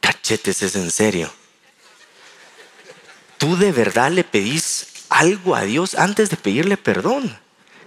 cachetes, 0.00 0.62
es 0.62 0.76
en 0.76 0.90
serio. 0.90 1.32
¿Tú 3.38 3.56
de 3.56 3.72
verdad 3.72 4.10
le 4.10 4.22
pedís 4.22 4.89
algo 5.10 5.54
a 5.54 5.62
Dios 5.62 5.94
antes 5.94 6.30
de 6.30 6.36
pedirle 6.36 6.76
perdón? 6.78 7.38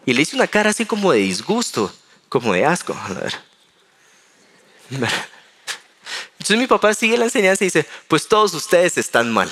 Y 0.06 0.14
le 0.14 0.22
hice 0.22 0.36
una 0.36 0.48
cara 0.48 0.70
así 0.70 0.86
como 0.86 1.12
de 1.12 1.20
disgusto, 1.20 1.92
como 2.30 2.54
de 2.54 2.66
asco. 2.66 2.94
A 2.94 3.14
ver. 3.14 3.34
Entonces 6.34 6.58
mi 6.58 6.68
papá 6.68 6.94
sigue 6.94 7.18
la 7.18 7.26
enseñanza 7.26 7.64
y 7.64 7.68
dice, 7.68 7.88
pues 8.08 8.28
todos 8.28 8.54
ustedes 8.54 8.98
están 8.98 9.32
mal. 9.32 9.50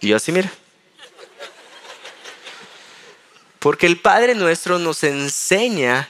Y 0.00 0.08
yo 0.08 0.16
así, 0.16 0.32
mira. 0.32 0.50
Porque 3.58 3.86
el 3.86 3.98
Padre 3.98 4.34
nuestro 4.34 4.78
nos 4.78 5.02
enseña 5.04 6.08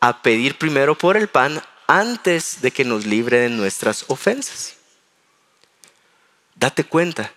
a 0.00 0.22
pedir 0.22 0.58
primero 0.58 0.96
por 0.96 1.16
el 1.16 1.28
pan 1.28 1.62
antes 1.86 2.60
de 2.60 2.70
que 2.70 2.84
nos 2.84 3.06
libre 3.06 3.38
de 3.38 3.48
nuestras 3.48 4.04
ofensas. 4.08 4.74
Date 6.54 6.84
cuenta, 6.84 7.32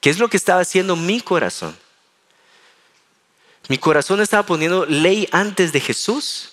¿qué 0.00 0.10
es 0.10 0.18
lo 0.18 0.28
que 0.28 0.36
estaba 0.36 0.60
haciendo 0.60 0.96
mi 0.96 1.20
corazón? 1.20 1.76
Mi 3.68 3.78
corazón 3.78 4.20
estaba 4.20 4.44
poniendo 4.44 4.84
ley 4.86 5.28
antes 5.30 5.72
de 5.72 5.80
Jesús. 5.80 6.50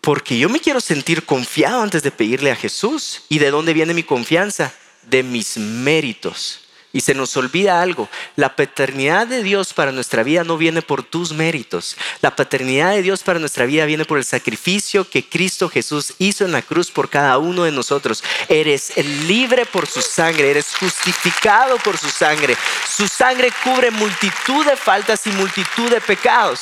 Porque 0.00 0.38
yo 0.38 0.48
me 0.48 0.60
quiero 0.60 0.80
sentir 0.80 1.26
confiado 1.26 1.82
antes 1.82 2.02
de 2.02 2.10
pedirle 2.10 2.50
a 2.50 2.56
Jesús. 2.56 3.22
¿Y 3.28 3.38
de 3.38 3.50
dónde 3.50 3.74
viene 3.74 3.92
mi 3.92 4.02
confianza? 4.02 4.72
De 5.02 5.22
mis 5.22 5.56
méritos. 5.56 6.60
Y 6.92 7.02
se 7.02 7.14
nos 7.14 7.36
olvida 7.36 7.80
algo, 7.82 8.08
la 8.34 8.56
paternidad 8.56 9.28
de 9.28 9.44
Dios 9.44 9.72
para 9.72 9.92
nuestra 9.92 10.24
vida 10.24 10.42
no 10.42 10.56
viene 10.56 10.82
por 10.82 11.04
tus 11.04 11.32
méritos. 11.32 11.96
La 12.20 12.34
paternidad 12.34 12.90
de 12.90 13.02
Dios 13.02 13.22
para 13.22 13.38
nuestra 13.38 13.64
vida 13.64 13.84
viene 13.84 14.04
por 14.04 14.18
el 14.18 14.24
sacrificio 14.24 15.08
que 15.08 15.24
Cristo 15.24 15.68
Jesús 15.68 16.14
hizo 16.18 16.44
en 16.44 16.50
la 16.50 16.62
cruz 16.62 16.90
por 16.90 17.08
cada 17.08 17.38
uno 17.38 17.62
de 17.62 17.70
nosotros. 17.70 18.24
Eres 18.48 18.92
libre 18.96 19.66
por 19.66 19.86
su 19.86 20.02
sangre, 20.02 20.50
eres 20.50 20.74
justificado 20.74 21.76
por 21.78 21.96
su 21.96 22.08
sangre. 22.08 22.56
Su 22.88 23.06
sangre 23.06 23.52
cubre 23.62 23.92
multitud 23.92 24.66
de 24.66 24.76
faltas 24.76 25.24
y 25.28 25.30
multitud 25.30 25.90
de 25.90 26.00
pecados. 26.00 26.60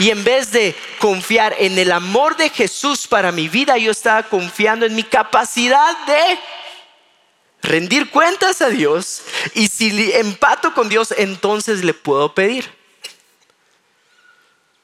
Y 0.00 0.10
en 0.10 0.24
vez 0.24 0.50
de 0.50 0.74
confiar 0.98 1.54
en 1.58 1.78
el 1.78 1.92
amor 1.92 2.36
de 2.36 2.50
Jesús 2.50 3.06
para 3.06 3.30
mi 3.30 3.48
vida, 3.48 3.78
yo 3.78 3.92
estaba 3.92 4.24
confiando 4.24 4.84
en 4.86 4.94
mi 4.94 5.04
capacidad 5.04 5.96
de 6.06 6.38
rendir 7.66 8.10
cuentas 8.10 8.62
a 8.62 8.70
Dios 8.70 9.22
y 9.54 9.68
si 9.68 10.12
empato 10.12 10.72
con 10.72 10.88
Dios, 10.88 11.12
entonces 11.18 11.84
le 11.84 11.92
puedo 11.92 12.34
pedir. 12.34 12.70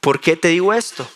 ¿Por 0.01 0.21
qué 0.21 0.37
te 0.37 0.49
digo 0.49 0.75
esto? 0.75 1.09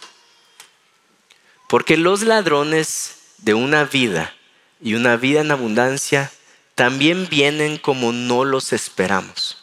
Porque 1.68 1.96
los 1.96 2.22
ladrones 2.22 3.16
de 3.38 3.54
una 3.54 3.84
vida 3.84 4.32
y 4.80 4.94
una 4.94 5.16
vida 5.16 5.40
en 5.40 5.50
abundancia 5.50 6.30
también 6.76 7.28
vienen 7.28 7.78
como 7.78 8.12
no 8.12 8.44
los 8.44 8.72
esperamos. 8.72 9.58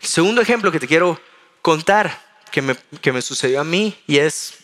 El 0.00 0.08
segundo 0.08 0.40
ejemplo 0.40 0.70
que 0.70 0.78
te 0.78 0.86
quiero 0.86 1.20
contar 1.60 2.24
que 2.52 2.62
me, 2.62 2.76
que 3.00 3.12
me 3.12 3.20
sucedió 3.20 3.60
a 3.60 3.64
mí 3.64 4.00
y 4.06 4.18
es 4.18 4.54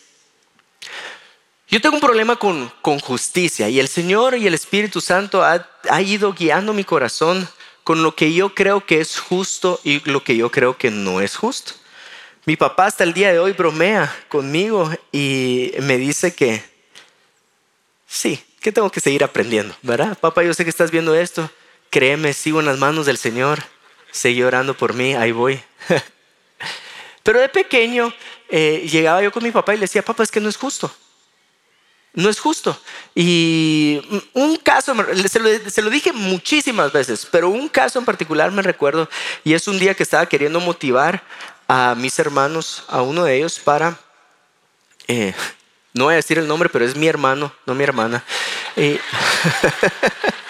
yo 1.75 1.81
tengo 1.81 1.97
un 1.97 2.01
problema 2.01 2.37
con, 2.37 2.71
justicia 3.01 3.69
y 3.69 3.81
el 3.81 3.89
Señor 3.89 4.37
y 4.37 4.47
el 4.47 4.55
Espíritu 4.55 5.01
Santo 5.01 5.43
ha, 5.43 5.69
ha 5.91 6.03
ido 6.03 6.33
guiando 6.33 6.73
mi 6.73 6.85
corazón 6.85 7.49
con 7.83 8.05
lo 8.05 8.15
que 8.15 8.33
yo 8.33 8.55
creo 8.55 8.87
que 8.87 9.01
es 9.01 9.19
justo 9.19 9.81
y 9.83 9.99
lo 10.09 10.23
que 10.23 10.37
yo 10.37 10.53
creo 10.53 10.79
que 10.79 10.93
no 10.93 11.21
es 11.21 11.35
justo. 11.35 11.73
Mi 12.45 12.55
papá 12.55 12.87
hasta 12.87 13.03
el 13.03 13.13
día 13.13 13.33
de 13.33 13.41
hoy 13.41 13.55
bromea 13.55 14.15
conmigo 14.29 14.89
y 15.11 15.73
me 15.81 15.99
dice 15.99 16.33
que 16.33 16.63
sí, 18.07 18.41
que 18.61 18.71
tengo 18.71 18.89
que 18.89 19.01
seguir 19.01 19.25
aprendiendo, 19.25 19.75
¿verdad? 19.83 20.17
Papá, 20.17 20.45
yo 20.45 20.55
sé 20.55 20.63
que 20.63 20.71
estás 20.71 20.93
viendo 20.93 21.17
esto, 21.17 21.51
créeme, 21.91 22.35
sigo 22.35 22.61
en 22.61 22.67
las 22.67 22.79
manos 22.79 23.05
del 23.05 23.19
Señor, 23.19 23.65
sigue 24.13 24.45
orando 24.45 24.77
por 24.77 24.95
mí, 24.95 25.15
ahí 25.15 25.33
voy. 25.33 25.61
Pero 27.25 27.41
de 27.41 27.49
pequeño 27.49 28.15
eh, 28.49 28.89
llegaba 28.89 29.25
yo 29.25 29.33
con 29.33 29.43
mi 29.43 29.51
papá 29.51 29.75
y 29.75 29.79
le 29.79 29.87
decía, 29.87 30.05
papá, 30.05 30.23
es 30.23 30.31
que 30.31 30.39
no 30.39 30.49
es 30.49 30.57
justo. 30.57 30.95
No 32.15 32.31
es 32.31 32.39
justo. 32.39 32.79
Y 33.15 34.01
un 34.33 34.57
caso, 34.57 34.95
se 35.27 35.83
lo, 35.83 35.91
dije 35.91 36.13
muchísimas 36.13 36.93
veces, 36.93 37.27
pero 37.31 37.49
un 37.49 37.69
caso 37.69 37.99
en 37.99 38.05
particular 38.05 38.53
me 38.53 38.63
recuerdo, 38.63 39.09
y 39.43 39.55
es 39.55 39.67
un 39.67 39.79
día 39.79 39.95
que 39.95 40.05
estaba 40.05 40.27
queriendo 40.27 40.61
motivar 40.61 41.25
a 41.67 41.95
mis 41.97 42.17
hermanos, 42.21 42.85
a 42.89 43.03
uno 43.03 43.25
de 43.25 43.37
ellos, 43.37 43.59
para, 43.59 43.99
eh, 45.09 45.35
no 45.93 46.05
voy 46.05 46.13
a 46.13 46.17
decir 46.17 46.39
el 46.39 46.47
nombre, 46.47 46.69
pero 46.69 46.85
es 46.85 46.95
mi 46.95 47.09
hermano, 47.09 47.53
no 47.67 47.75
mi 47.75 47.83
hermana. 47.83 48.23
Eh, 48.77 49.01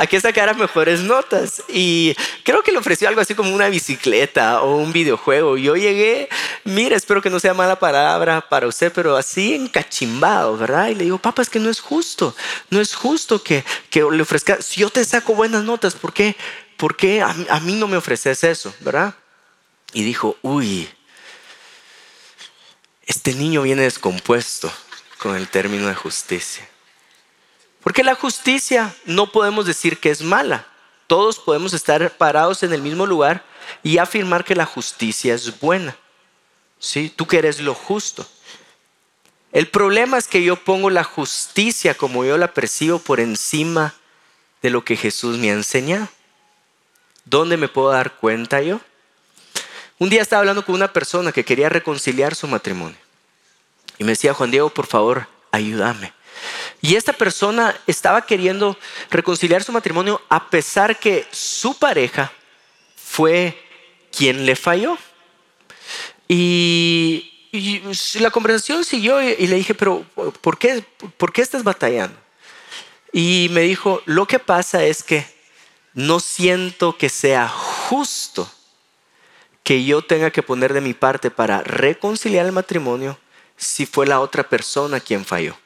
a 0.00 0.06
que 0.06 0.18
sacara 0.18 0.54
mejores 0.54 1.00
notas. 1.00 1.62
Y 1.68 2.16
creo 2.42 2.62
que 2.62 2.72
le 2.72 2.78
ofreció 2.78 3.06
algo 3.06 3.20
así 3.20 3.34
como 3.34 3.54
una 3.54 3.68
bicicleta 3.68 4.62
o 4.62 4.76
un 4.76 4.94
videojuego. 4.94 5.58
Yo 5.58 5.76
llegué, 5.76 6.30
mira, 6.64 6.96
espero 6.96 7.20
que 7.20 7.28
no 7.28 7.38
sea 7.38 7.52
mala 7.52 7.78
palabra 7.78 8.40
para 8.48 8.66
usted, 8.66 8.90
pero 8.94 9.18
así 9.18 9.54
encachimbado, 9.54 10.56
¿verdad? 10.56 10.88
Y 10.88 10.94
le 10.94 11.04
digo, 11.04 11.18
papá, 11.18 11.42
es 11.42 11.50
que 11.50 11.58
no 11.58 11.68
es 11.68 11.80
justo, 11.80 12.34
no 12.70 12.80
es 12.80 12.94
justo 12.94 13.42
que, 13.42 13.62
que 13.90 14.00
le 14.00 14.22
ofrezca, 14.22 14.62
si 14.62 14.80
yo 14.80 14.88
te 14.88 15.04
saco 15.04 15.34
buenas 15.34 15.64
notas, 15.64 15.94
¿por 15.94 16.14
qué, 16.14 16.34
por 16.78 16.96
qué 16.96 17.20
a, 17.20 17.36
a 17.50 17.60
mí 17.60 17.74
no 17.74 17.86
me 17.86 17.98
ofreces 17.98 18.42
eso, 18.42 18.74
¿verdad? 18.80 19.14
Y 19.92 20.02
dijo, 20.02 20.38
uy, 20.40 20.88
este 23.04 23.34
niño 23.34 23.60
viene 23.60 23.82
descompuesto 23.82 24.72
con 25.18 25.36
el 25.36 25.46
término 25.48 25.88
de 25.88 25.94
justicia. 25.94 26.69
Porque 27.82 28.04
la 28.04 28.14
justicia 28.14 28.94
no 29.04 29.32
podemos 29.32 29.66
decir 29.66 29.98
que 29.98 30.10
es 30.10 30.22
mala. 30.22 30.66
Todos 31.06 31.38
podemos 31.38 31.72
estar 31.72 32.16
parados 32.16 32.62
en 32.62 32.72
el 32.72 32.82
mismo 32.82 33.06
lugar 33.06 33.44
y 33.82 33.98
afirmar 33.98 34.44
que 34.44 34.54
la 34.54 34.66
justicia 34.66 35.34
es 35.34 35.58
buena. 35.60 35.96
¿Sí? 36.78 37.12
Tú 37.14 37.26
que 37.26 37.38
eres 37.38 37.60
lo 37.60 37.74
justo. 37.74 38.26
El 39.52 39.68
problema 39.68 40.18
es 40.18 40.28
que 40.28 40.42
yo 40.42 40.56
pongo 40.56 40.90
la 40.90 41.04
justicia 41.04 41.94
como 41.94 42.24
yo 42.24 42.38
la 42.38 42.54
percibo 42.54 43.00
por 43.00 43.18
encima 43.18 43.94
de 44.62 44.70
lo 44.70 44.84
que 44.84 44.96
Jesús 44.96 45.38
me 45.38 45.50
ha 45.50 45.54
enseñado. 45.54 46.08
¿Dónde 47.24 47.56
me 47.56 47.68
puedo 47.68 47.90
dar 47.90 48.14
cuenta 48.16 48.62
yo? 48.62 48.80
Un 49.98 50.08
día 50.08 50.22
estaba 50.22 50.40
hablando 50.40 50.64
con 50.64 50.74
una 50.74 50.92
persona 50.92 51.32
que 51.32 51.44
quería 51.44 51.68
reconciliar 51.68 52.34
su 52.34 52.46
matrimonio. 52.46 52.96
Y 53.98 54.04
me 54.04 54.12
decía, 54.12 54.32
Juan 54.32 54.50
Diego, 54.50 54.70
por 54.70 54.86
favor, 54.86 55.26
ayúdame. 55.50 56.12
Y 56.80 56.96
esta 56.96 57.12
persona 57.12 57.76
estaba 57.86 58.24
queriendo 58.24 58.76
reconciliar 59.10 59.62
su 59.62 59.72
matrimonio 59.72 60.20
a 60.28 60.48
pesar 60.48 60.98
que 60.98 61.26
su 61.30 61.78
pareja 61.78 62.32
fue 62.96 63.60
quien 64.10 64.46
le 64.46 64.56
falló. 64.56 64.96
Y, 66.28 67.26
la 68.20 68.30
conversación 68.30 68.84
siguió 68.84 69.20
y, 69.20 69.46
le 69.46 69.56
dije, 69.56 69.74
pero 69.74 70.04
¿por 70.40 70.56
qué, 70.56 70.84
¿por 71.16 71.32
qué 71.32 71.42
estás 71.42 71.64
batallando? 71.64 72.16
Y 73.12 73.48
me 73.50 73.62
dijo, 73.62 74.02
lo 74.06 74.26
que 74.26 74.38
pasa 74.38 74.84
es 74.84 75.02
que 75.02 75.26
no 75.94 76.20
siento 76.20 76.96
que 76.96 77.08
sea 77.08 77.48
justo 77.48 78.48
que 79.64 79.84
yo 79.84 80.02
tenga 80.02 80.30
que 80.30 80.42
poner 80.42 80.72
de 80.72 80.80
mi 80.80 80.94
parte 80.94 81.30
para 81.30 81.62
reconciliar 81.62 82.46
el 82.46 82.52
matrimonio 82.52 83.18
si 83.56 83.86
fue 83.86 84.06
la 84.06 84.20
otra 84.20 84.48
persona 84.48 85.00
quien 85.00 85.24
falló. 85.24 85.56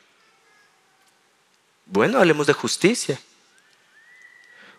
Bueno, 1.86 2.18
hablemos 2.18 2.46
de 2.46 2.52
justicia. 2.52 3.20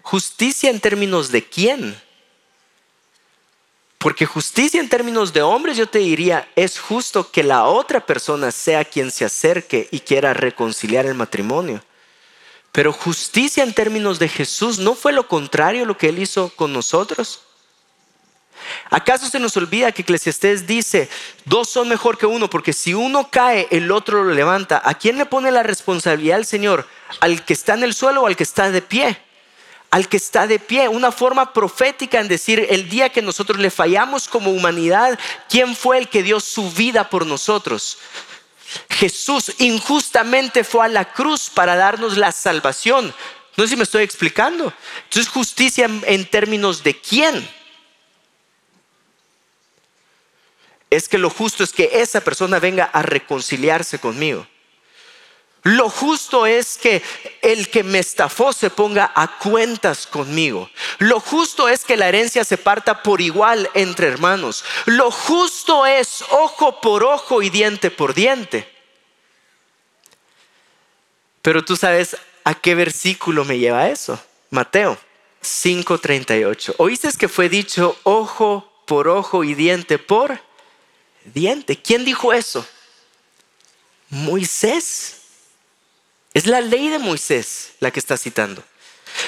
Justicia 0.01 0.69
en 0.69 0.79
términos 0.79 1.31
de 1.31 1.43
quién. 1.43 1.99
Porque 3.97 4.25
justicia 4.25 4.79
en 4.79 4.89
términos 4.89 5.33
de 5.33 5.41
hombres, 5.41 5.77
yo 5.77 5.87
te 5.87 5.99
diría, 5.99 6.47
es 6.55 6.79
justo 6.79 7.31
que 7.31 7.43
la 7.43 7.65
otra 7.65 8.05
persona 8.05 8.51
sea 8.51 8.85
quien 8.85 9.09
se 9.09 9.25
acerque 9.25 9.87
y 9.89 10.01
quiera 10.01 10.33
reconciliar 10.33 11.05
el 11.05 11.15
matrimonio. 11.15 11.83
Pero 12.71 12.91
justicia 12.91 13.63
en 13.63 13.73
términos 13.73 14.19
de 14.19 14.27
Jesús 14.27 14.77
no 14.77 14.95
fue 14.95 15.13
lo 15.13 15.27
contrario 15.27 15.85
lo 15.85 15.97
que 15.97 16.09
Él 16.09 16.19
hizo 16.19 16.49
con 16.49 16.73
nosotros. 16.73 17.44
¿Acaso 18.89 19.27
se 19.27 19.39
nos 19.39 19.55
olvida 19.57 19.91
que 19.91 20.01
Eclesiastés 20.01 20.67
dice, 20.67 21.09
dos 21.45 21.69
son 21.69 21.89
mejor 21.89 22.17
que 22.17 22.25
uno, 22.25 22.49
porque 22.49 22.73
si 22.73 22.93
uno 22.93 23.29
cae, 23.29 23.67
el 23.71 23.91
otro 23.91 24.23
lo 24.23 24.33
levanta? 24.33 24.81
¿A 24.83 24.93
quién 24.95 25.17
le 25.17 25.25
pone 25.25 25.51
la 25.51 25.63
responsabilidad 25.63 26.39
el 26.39 26.45
Señor? 26.45 26.87
¿Al 27.19 27.43
que 27.43 27.53
está 27.53 27.73
en 27.73 27.83
el 27.83 27.93
suelo 27.93 28.23
o 28.23 28.27
al 28.27 28.35
que 28.35 28.43
está 28.43 28.71
de 28.71 28.81
pie? 28.81 29.17
Al 29.91 30.09
que 30.09 30.17
está 30.17 30.47
de 30.47 30.59
pie, 30.59 30.89
una 30.89 31.11
forma 31.11 31.53
profética 31.53 32.19
en 32.19 32.27
decir, 32.27 32.67
el 32.69 32.89
día 32.89 33.09
que 33.09 33.21
nosotros 33.21 33.59
le 33.59 33.69
fallamos 33.69 34.27
como 34.27 34.51
humanidad, 34.51 35.17
¿quién 35.47 35.75
fue 35.75 35.97
el 35.97 36.09
que 36.09 36.23
dio 36.23 36.39
su 36.39 36.69
vida 36.71 37.09
por 37.09 37.25
nosotros? 37.25 37.97
Jesús 38.89 39.53
injustamente 39.59 40.63
fue 40.63 40.85
a 40.85 40.89
la 40.89 41.13
cruz 41.13 41.49
para 41.49 41.75
darnos 41.75 42.17
la 42.17 42.31
salvación, 42.31 43.13
No 43.57 43.63
sé 43.63 43.69
si 43.69 43.75
me 43.77 43.83
estoy 43.83 44.03
explicando. 44.03 44.73
Entonces, 45.05 45.31
justicia 45.31 45.85
en, 45.85 46.25
términos 46.29 46.83
de 46.83 46.99
quién. 46.99 47.47
Es 50.95 51.09
que 51.09 51.17
lo 51.17 51.29
justo 51.29 51.63
es 51.63 51.73
que 51.73 51.89
esa 51.93 52.21
persona 52.21 52.59
venga 52.59 52.85
a 52.85 53.01
reconciliarse 53.01 53.99
conmigo. 53.99 54.47
Lo 55.63 55.89
justo 55.89 56.45
es 56.45 56.77
que 56.77 57.01
el 57.41 57.69
que 57.71 57.83
me 57.83 57.97
estafó 57.97 58.53
se 58.53 58.69
ponga 58.69 59.11
a 59.15 59.39
cuentas 59.39 60.05
conmigo. 60.05 60.69
Lo 60.99 61.19
justo 61.19 61.67
es 61.67 61.83
que 61.83 61.97
la 61.97 62.07
herencia 62.07 62.43
se 62.43 62.59
parta 62.59 63.01
por 63.01 63.19
igual 63.19 63.67
entre 63.73 64.07
hermanos. 64.07 64.63
Lo 64.85 65.09
justo 65.09 65.87
es 65.87 66.23
ojo 66.29 66.79
por 66.81 67.03
ojo 67.03 67.41
y 67.41 67.49
diente 67.49 67.89
por 67.89 68.13
diente. 68.13 68.71
Pero 71.41 71.65
tú 71.65 71.75
sabes 71.75 72.15
a 72.43 72.53
qué 72.53 72.75
versículo 72.75 73.43
me 73.43 73.57
lleva 73.57 73.89
eso. 73.89 74.23
Mateo 74.51 74.99
5:38. 75.41 76.75
Oíste 76.77 77.09
que 77.17 77.27
fue 77.27 77.49
dicho 77.49 77.97
ojo 78.03 78.71
por 78.85 79.07
ojo 79.07 79.43
y 79.43 79.55
diente 79.55 79.97
por 79.97 80.39
diente. 81.33 81.81
¿Quién 81.81 82.05
dijo 82.05 82.33
eso? 82.33 82.65
Moisés. 84.09 85.17
Es 86.33 86.47
la 86.47 86.61
ley 86.61 86.89
de 86.89 86.99
Moisés 86.99 87.71
la 87.79 87.91
que 87.91 87.99
está 87.99 88.17
citando. 88.17 88.63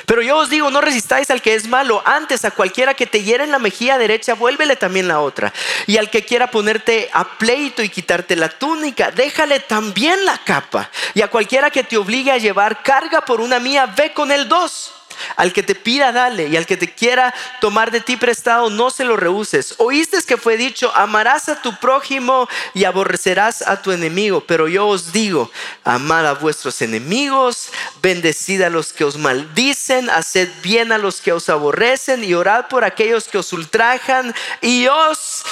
Pero 0.06 0.22
yo 0.22 0.38
os 0.38 0.50
digo, 0.50 0.70
no 0.70 0.82
resistáis 0.82 1.30
al 1.32 1.42
que 1.42 1.56
es 1.56 1.68
malo, 1.68 2.02
antes 2.06 2.44
a 2.46 2.52
cualquiera 2.52 2.94
que 2.94 3.08
te 3.08 3.24
hiera 3.24 3.44
en 3.44 3.52
la 3.52 3.60
mejilla 3.60 3.98
derecha, 3.98 4.34
vuélvele 4.34 4.76
también 4.76 5.08
la 5.08 5.22
otra. 5.22 5.54
Y 5.86 5.98
al 5.98 6.10
que 6.10 6.26
quiera 6.26 6.52
ponerte 6.52 7.10
a 7.14 7.38
pleito 7.38 7.82
y 7.82 7.90
quitarte 7.90 8.36
la 8.36 8.50
túnica, 8.50 9.12
déjale 9.12 9.62
también 9.62 10.26
la 10.26 10.38
capa. 10.40 10.90
Y 11.14 11.22
a 11.22 11.30
cualquiera 11.30 11.70
que 11.70 11.84
te 11.84 11.98
obligue 11.98 12.32
a 12.32 12.38
llevar 12.38 12.84
carga 12.84 13.22
por 13.22 13.40
una 13.40 13.60
mía, 13.60 13.86
ve 13.86 14.14
con 14.14 14.32
él 14.32 14.50
dos. 14.50 14.94
Al 15.38 15.54
que 15.54 15.64
te 15.64 15.76
pida, 15.76 16.12
dale. 16.12 16.48
Y 16.48 16.58
al 16.58 16.66
que 16.66 16.76
te 16.76 16.94
quiera 16.94 17.34
tomar 17.62 17.92
de 17.92 18.02
ti 18.02 18.18
prestado, 18.18 18.70
no 18.70 18.90
se 18.90 19.06
lo 19.06 19.16
rehuses. 19.16 19.76
Oíste 19.78 20.18
que 20.26 20.38
fue 20.38 20.58
dicho, 20.58 20.92
amarás 20.96 21.50
a 21.50 21.62
tu 21.62 21.76
prójimo 21.76 22.48
y 22.74 22.86
aborrecerás 22.86 23.62
a 23.62 23.82
tu 23.82 23.92
enemigo. 23.92 24.42
Pero 24.42 24.68
yo 24.68 24.88
os 24.88 25.12
digo, 25.12 25.52
amad 25.84 26.26
a 26.26 26.34
vuestros 26.34 26.82
enemigos, 26.82 27.70
bendecid 28.02 28.62
a 28.62 28.70
los 28.70 28.94
que 28.94 29.04
os 29.04 29.18
maldicen, 29.18 30.10
haced 30.10 30.50
bien 30.62 30.92
a 30.92 30.98
los 30.98 31.22
que 31.22 31.34
os 31.34 31.50
aborrecen 31.50 32.24
y 32.24 32.34
orad 32.34 32.68
por 32.68 32.84
aquellos 32.84 33.28
que 33.28 33.38
os 33.38 33.52
ultrajan 33.54 34.34
y 34.62 34.88
os 34.88 35.44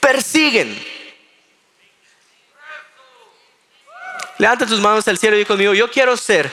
persiguen. 0.00 0.78
Levanta 4.38 4.66
tus 4.66 4.80
manos 4.80 5.08
al 5.08 5.18
cielo 5.18 5.38
y 5.38 5.44
conmigo, 5.44 5.72
yo 5.72 5.90
quiero 5.90 6.16
ser 6.16 6.50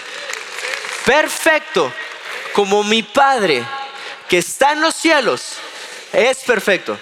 perfecto 1.05 1.91
como 2.53 2.83
mi 2.83 3.03
Padre 3.03 3.65
que 4.29 4.37
está 4.37 4.71
en 4.71 4.81
los 4.81 4.95
cielos 4.95 5.57
es 6.11 6.39
perfecto. 6.39 6.97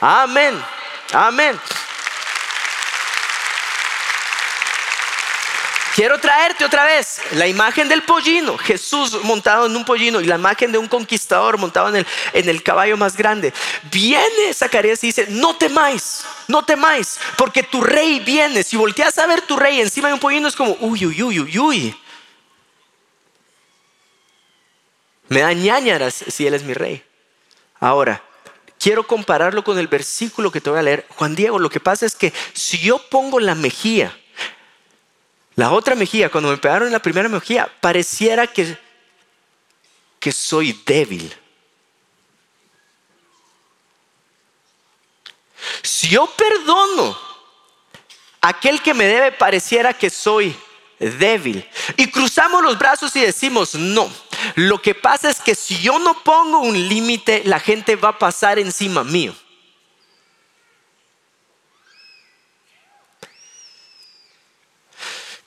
Amén. 0.00 0.54
Amén. 1.12 1.58
Quiero 5.94 6.18
traerte 6.18 6.64
otra 6.64 6.84
vez 6.84 7.20
la 7.34 7.46
imagen 7.46 7.88
del 7.88 8.02
pollino, 8.02 8.58
Jesús 8.58 9.22
montado 9.22 9.66
en 9.66 9.76
un 9.76 9.84
pollino 9.84 10.20
y 10.20 10.24
la 10.24 10.34
imagen 10.34 10.72
de 10.72 10.78
un 10.78 10.88
conquistador 10.88 11.56
montado 11.56 11.88
en 11.90 11.96
el, 11.96 12.06
en 12.32 12.48
el 12.48 12.64
caballo 12.64 12.96
más 12.96 13.16
grande. 13.16 13.52
Viene 13.92 14.52
Zacarías 14.52 15.04
y 15.04 15.08
dice, 15.08 15.26
no 15.30 15.54
temáis, 15.54 16.24
no 16.48 16.64
temáis, 16.64 17.20
porque 17.36 17.62
tu 17.62 17.80
rey 17.80 18.18
viene. 18.18 18.64
Si 18.64 18.76
volteas 18.76 19.16
a 19.18 19.26
ver 19.26 19.42
tu 19.42 19.54
rey 19.54 19.80
encima 19.80 20.08
de 20.08 20.14
un 20.14 20.20
pollino 20.20 20.48
es 20.48 20.56
como, 20.56 20.76
uy, 20.80 21.06
uy, 21.06 21.22
uy, 21.22 21.38
uy, 21.38 21.58
uy. 21.60 21.96
Me 25.34 25.40
da 25.40 25.52
ñañaras 25.52 26.14
si 26.28 26.46
Él 26.46 26.54
es 26.54 26.62
mi 26.62 26.74
rey. 26.74 27.02
Ahora, 27.80 28.22
quiero 28.78 29.04
compararlo 29.04 29.64
con 29.64 29.76
el 29.80 29.88
versículo 29.88 30.52
que 30.52 30.60
te 30.60 30.70
voy 30.70 30.78
a 30.78 30.82
leer. 30.82 31.06
Juan 31.08 31.34
Diego, 31.34 31.58
lo 31.58 31.68
que 31.68 31.80
pasa 31.80 32.06
es 32.06 32.14
que 32.14 32.32
si 32.52 32.78
yo 32.78 33.00
pongo 33.10 33.40
la 33.40 33.56
mejilla, 33.56 34.16
la 35.56 35.72
otra 35.72 35.96
mejilla, 35.96 36.28
cuando 36.28 36.50
me 36.50 36.56
pegaron 36.56 36.86
en 36.86 36.92
la 36.92 37.02
primera 37.02 37.28
mejilla, 37.28 37.68
pareciera 37.80 38.46
que, 38.46 38.78
que 40.20 40.30
soy 40.30 40.80
débil. 40.86 41.34
Si 45.82 46.10
yo 46.10 46.28
perdono 46.28 47.18
aquel 48.40 48.80
que 48.80 48.94
me 48.94 49.06
debe, 49.06 49.32
pareciera 49.32 49.92
que 49.94 50.10
soy 50.10 50.56
débil. 51.00 51.68
Y 51.96 52.08
cruzamos 52.08 52.62
los 52.62 52.78
brazos 52.78 53.16
y 53.16 53.20
decimos, 53.22 53.74
no, 53.74 54.08
lo 54.56 54.80
que 54.80 54.94
pasa 54.94 55.30
es 55.30 55.40
que 55.40 55.54
si 55.54 55.78
yo 55.80 55.98
no 55.98 56.22
pongo 56.22 56.60
un 56.60 56.88
límite, 56.88 57.42
la 57.44 57.60
gente 57.60 57.96
va 57.96 58.10
a 58.10 58.18
pasar 58.18 58.58
encima 58.58 59.04
mío. 59.04 59.34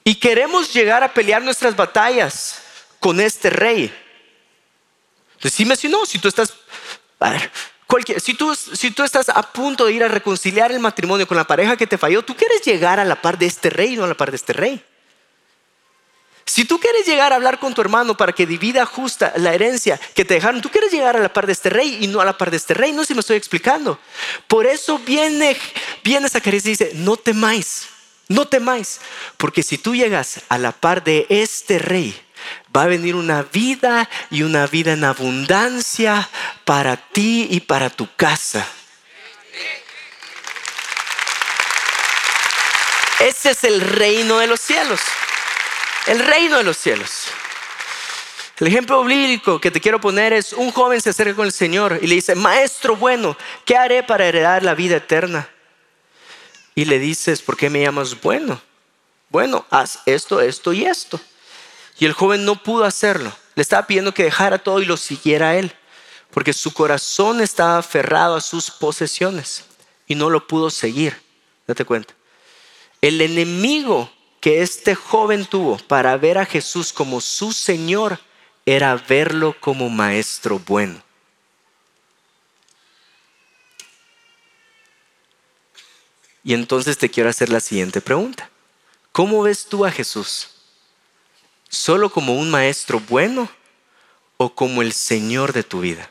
Y 0.03 0.15
queremos 0.15 0.73
llegar 0.73 1.03
a 1.03 1.13
pelear 1.13 1.41
nuestras 1.41 1.75
batallas 1.75 2.61
con 2.99 3.19
este 3.19 3.49
rey. 3.49 3.93
Decime 5.41 5.75
si 5.75 5.89
no, 5.89 6.05
si 6.05 6.19
tú 6.19 6.29
estás... 6.29 6.53
A 7.19 7.37
si 8.19 8.33
tú 8.91 9.03
estás 9.03 9.29
a 9.29 9.41
punto 9.53 9.85
de 9.85 9.93
ir 9.93 10.03
a 10.03 10.07
reconciliar 10.07 10.71
el 10.71 10.79
matrimonio 10.79 11.27
con 11.27 11.37
la 11.37 11.47
pareja 11.47 11.77
que 11.77 11.87
te 11.87 11.97
falló, 11.97 12.23
tú 12.23 12.35
quieres 12.35 12.61
llegar 12.61 12.99
a 12.99 13.05
la 13.05 13.21
par 13.21 13.37
de 13.37 13.45
este 13.45 13.69
rey, 13.69 13.95
no 13.95 14.03
a 14.03 14.07
la 14.07 14.13
par 14.13 14.29
de 14.29 14.37
este 14.37 14.53
rey. 14.53 14.83
Si 16.47 16.63
tú 16.63 16.79
quieres 16.79 17.05
llegar 17.05 17.33
a 17.33 17.35
hablar 17.35 17.59
con 17.59 17.73
tu 17.73 17.81
hermano 17.81 18.15
para 18.15 18.31
que 18.31 18.45
divida 18.45 18.85
justa 18.85 19.33
la 19.35 19.53
herencia 19.53 19.99
que 20.15 20.23
te 20.23 20.35
dejaron, 20.35 20.61
tú 20.61 20.69
quieres 20.69 20.93
llegar 20.93 21.17
a 21.17 21.19
la 21.19 21.31
par 21.31 21.45
de 21.45 21.51
este 21.51 21.69
rey 21.69 21.97
y 21.99 22.07
no 22.07 22.21
a 22.21 22.25
la 22.25 22.37
par 22.37 22.51
de 22.51 22.57
este 22.57 22.73
rey. 22.73 22.93
No 22.93 23.01
sé 23.01 23.09
si 23.09 23.13
me 23.15 23.19
estoy 23.19 23.35
explicando. 23.35 23.99
Por 24.47 24.65
eso 24.65 24.97
viene, 24.99 25.57
viene 26.05 26.29
Zacarías 26.29 26.65
y 26.65 26.69
dice, 26.69 26.91
no 26.95 27.17
temáis, 27.17 27.89
no 28.29 28.47
temáis. 28.47 29.01
Porque 29.35 29.61
si 29.61 29.77
tú 29.77 29.93
llegas 29.93 30.39
a 30.47 30.57
la 30.57 30.71
par 30.71 31.03
de 31.03 31.25
este 31.27 31.79
rey, 31.79 32.17
va 32.75 32.83
a 32.83 32.87
venir 32.87 33.15
una 33.15 33.43
vida 33.43 34.09
y 34.31 34.43
una 34.43 34.67
vida 34.67 34.93
en 34.93 35.03
abundancia 35.03 36.29
para 36.63 36.95
ti 36.95 37.49
y 37.51 37.59
para 37.59 37.89
tu 37.89 38.07
casa. 38.15 38.65
Ese 43.19 43.51
es 43.51 43.65
el 43.65 43.81
reino 43.81 44.37
de 44.37 44.47
los 44.47 44.61
cielos 44.61 45.01
el 46.07 46.19
reino 46.19 46.57
de 46.57 46.63
los 46.63 46.77
cielos. 46.77 47.27
El 48.59 48.67
ejemplo 48.67 49.03
bíblico 49.03 49.61
que 49.61 49.69
te 49.69 49.79
quiero 49.79 50.01
poner 50.01 50.33
es 50.33 50.51
un 50.53 50.71
joven 50.71 50.99
se 50.99 51.11
acerca 51.11 51.35
con 51.35 51.45
el 51.45 51.51
Señor 51.51 51.99
y 52.01 52.07
le 52.07 52.15
dice, 52.15 52.33
maestro 52.33 52.95
bueno, 52.95 53.37
¿qué 53.65 53.77
haré 53.77 54.01
para 54.01 54.25
heredar 54.25 54.63
la 54.63 54.73
vida 54.73 54.97
eterna? 54.97 55.47
Y 56.73 56.85
le 56.85 56.97
dices, 56.97 57.41
¿por 57.41 57.55
qué 57.55 57.69
me 57.69 57.81
llamas 57.81 58.19
bueno? 58.19 58.59
Bueno, 59.29 59.65
haz 59.69 59.99
esto, 60.05 60.41
esto 60.41 60.73
y 60.73 60.85
esto. 60.85 61.19
Y 61.99 62.05
el 62.05 62.13
joven 62.13 62.45
no 62.45 62.61
pudo 62.63 62.85
hacerlo. 62.85 63.31
Le 63.55 63.61
estaba 63.61 63.85
pidiendo 63.85 64.13
que 64.13 64.23
dejara 64.23 64.57
todo 64.57 64.81
y 64.81 64.85
lo 64.85 64.97
siguiera 64.97 65.49
a 65.49 65.55
él, 65.55 65.71
porque 66.31 66.53
su 66.53 66.73
corazón 66.73 67.41
estaba 67.41 67.77
aferrado 67.79 68.35
a 68.35 68.41
sus 68.41 68.71
posesiones 68.71 69.65
y 70.07 70.15
no 70.15 70.29
lo 70.29 70.47
pudo 70.47 70.69
seguir. 70.69 71.19
Date 71.67 71.85
cuenta. 71.85 72.13
El 73.01 73.21
enemigo 73.21 74.11
que 74.47 74.61
este 74.61 74.95
joven 74.95 75.45
tuvo 75.45 75.77
para 75.77 76.15
ver 76.15 76.37
a 76.37 76.45
Jesús 76.45 76.93
como 76.93 77.19
su 77.19 77.51
Señor 77.51 78.17
era 78.65 78.95
verlo 78.95 79.53
como 79.59 79.89
maestro 79.89 80.57
bueno. 80.57 81.03
Y 86.45 86.53
entonces 86.53 86.97
te 86.97 87.09
quiero 87.09 87.29
hacer 87.29 87.49
la 87.49 87.59
siguiente 87.59 87.99
pregunta. 87.99 88.49
¿Cómo 89.11 89.43
ves 89.43 89.65
tú 89.65 89.83
a 89.83 89.91
Jesús? 89.91 90.51
¿Solo 91.67 92.09
como 92.09 92.33
un 92.33 92.49
maestro 92.49 93.01
bueno 93.01 93.49
o 94.37 94.55
como 94.55 94.81
el 94.81 94.93
Señor 94.93 95.51
de 95.51 95.63
tu 95.63 95.81
vida? 95.81 96.09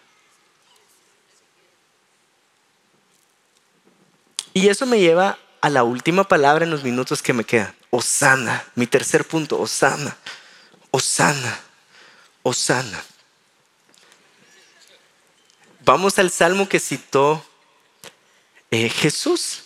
Y 4.53 4.69
eso 4.69 4.85
me 4.85 5.01
lleva 5.01 5.39
a 5.63 5.71
la 5.71 5.85
última 5.85 6.25
palabra 6.25 6.67
en 6.67 6.71
los 6.71 6.85
minutos 6.85 7.23
que 7.23 7.33
me 7.33 7.43
quedan. 7.43 7.75
Osana, 7.97 8.63
mi 8.75 8.87
tercer 8.87 9.25
punto, 9.25 9.59
Osana, 9.59 10.15
Osana, 10.91 11.59
Osana. 12.43 13.03
Vamos 15.83 16.19
al 16.19 16.31
salmo 16.31 16.69
que 16.69 16.79
citó 16.79 17.43
eh, 18.71 18.91
Jesús. 18.91 19.63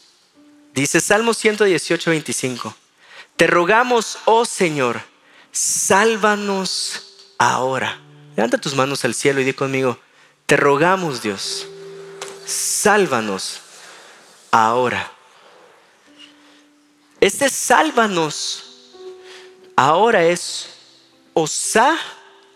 Dice 0.72 1.00
Salmo 1.00 1.34
118, 1.34 2.10
25. 2.10 2.76
Te 3.34 3.48
rogamos, 3.48 4.18
oh 4.26 4.44
Señor, 4.44 5.02
sálvanos 5.50 7.34
ahora. 7.36 8.00
Levanta 8.36 8.58
tus 8.58 8.76
manos 8.76 9.04
al 9.04 9.14
cielo 9.14 9.40
y 9.40 9.44
di 9.44 9.54
conmigo, 9.54 9.98
te 10.46 10.56
rogamos 10.56 11.20
Dios, 11.20 11.66
sálvanos 12.46 13.60
ahora. 14.52 15.19
Este 17.20 17.48
sálvanos 17.48 18.64
ahora 19.76 20.24
es 20.24 20.68
Osa 21.34 21.98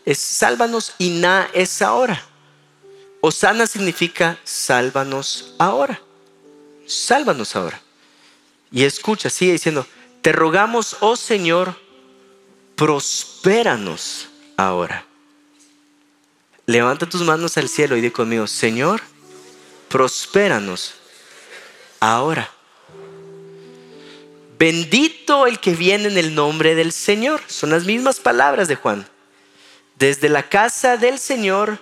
es 0.05 0.19
sálvanos 0.19 0.95
y 0.99 1.11
na 1.11 1.49
es 1.53 1.81
ahora. 1.83 2.23
Osana 3.21 3.67
significa 3.67 4.39
sálvanos 4.45 5.55
ahora. 5.59 6.01
Sálvanos 6.87 7.57
ahora. 7.57 7.81
Y 8.71 8.85
escucha, 8.85 9.31
sigue 9.31 9.53
diciendo, 9.53 9.87
te 10.21 10.33
rogamos, 10.33 10.99
oh 11.01 11.17
Señor, 11.17 11.79
prospéranos 12.77 14.29
ahora. 14.57 15.07
Levanta 16.67 17.09
tus 17.09 17.23
manos 17.23 17.57
al 17.57 17.69
cielo 17.69 17.97
y 17.97 18.01
di 18.01 18.11
conmigo, 18.11 18.47
Señor, 18.47 19.01
prospéranos 19.89 20.95
ahora. 22.01 22.51
Bendito 24.59 25.47
el 25.47 25.59
que 25.59 25.75
viene 25.75 26.09
en 26.09 26.19
el 26.19 26.35
nombre 26.35 26.75
del 26.75 26.93
Señor. 26.93 27.43
Son 27.47 27.71
las 27.71 27.85
mismas 27.85 28.21
palabras 28.21 28.69
de 28.69 28.77
Juan. 28.77 29.09
Desde 29.97 30.29
la 30.29 30.49
casa 30.49 30.97
del 30.97 31.19
Señor 31.19 31.79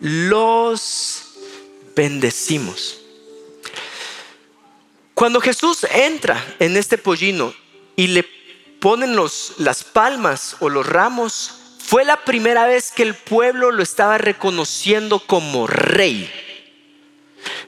los 0.00 1.24
bendecimos. 1.94 3.00
Cuando 5.14 5.40
Jesús 5.40 5.84
entra 5.92 6.44
en 6.60 6.76
este 6.76 6.98
pollino 6.98 7.52
y 7.96 8.08
le 8.08 8.24
ponen 8.80 9.16
los, 9.16 9.54
las 9.58 9.82
palmas 9.82 10.56
o 10.60 10.68
los 10.68 10.86
ramos, 10.86 11.54
fue 11.84 12.04
la 12.04 12.24
primera 12.24 12.66
vez 12.66 12.92
que 12.92 13.02
el 13.02 13.14
pueblo 13.14 13.72
lo 13.72 13.82
estaba 13.82 14.18
reconociendo 14.18 15.18
como 15.20 15.66
rey. 15.66 16.30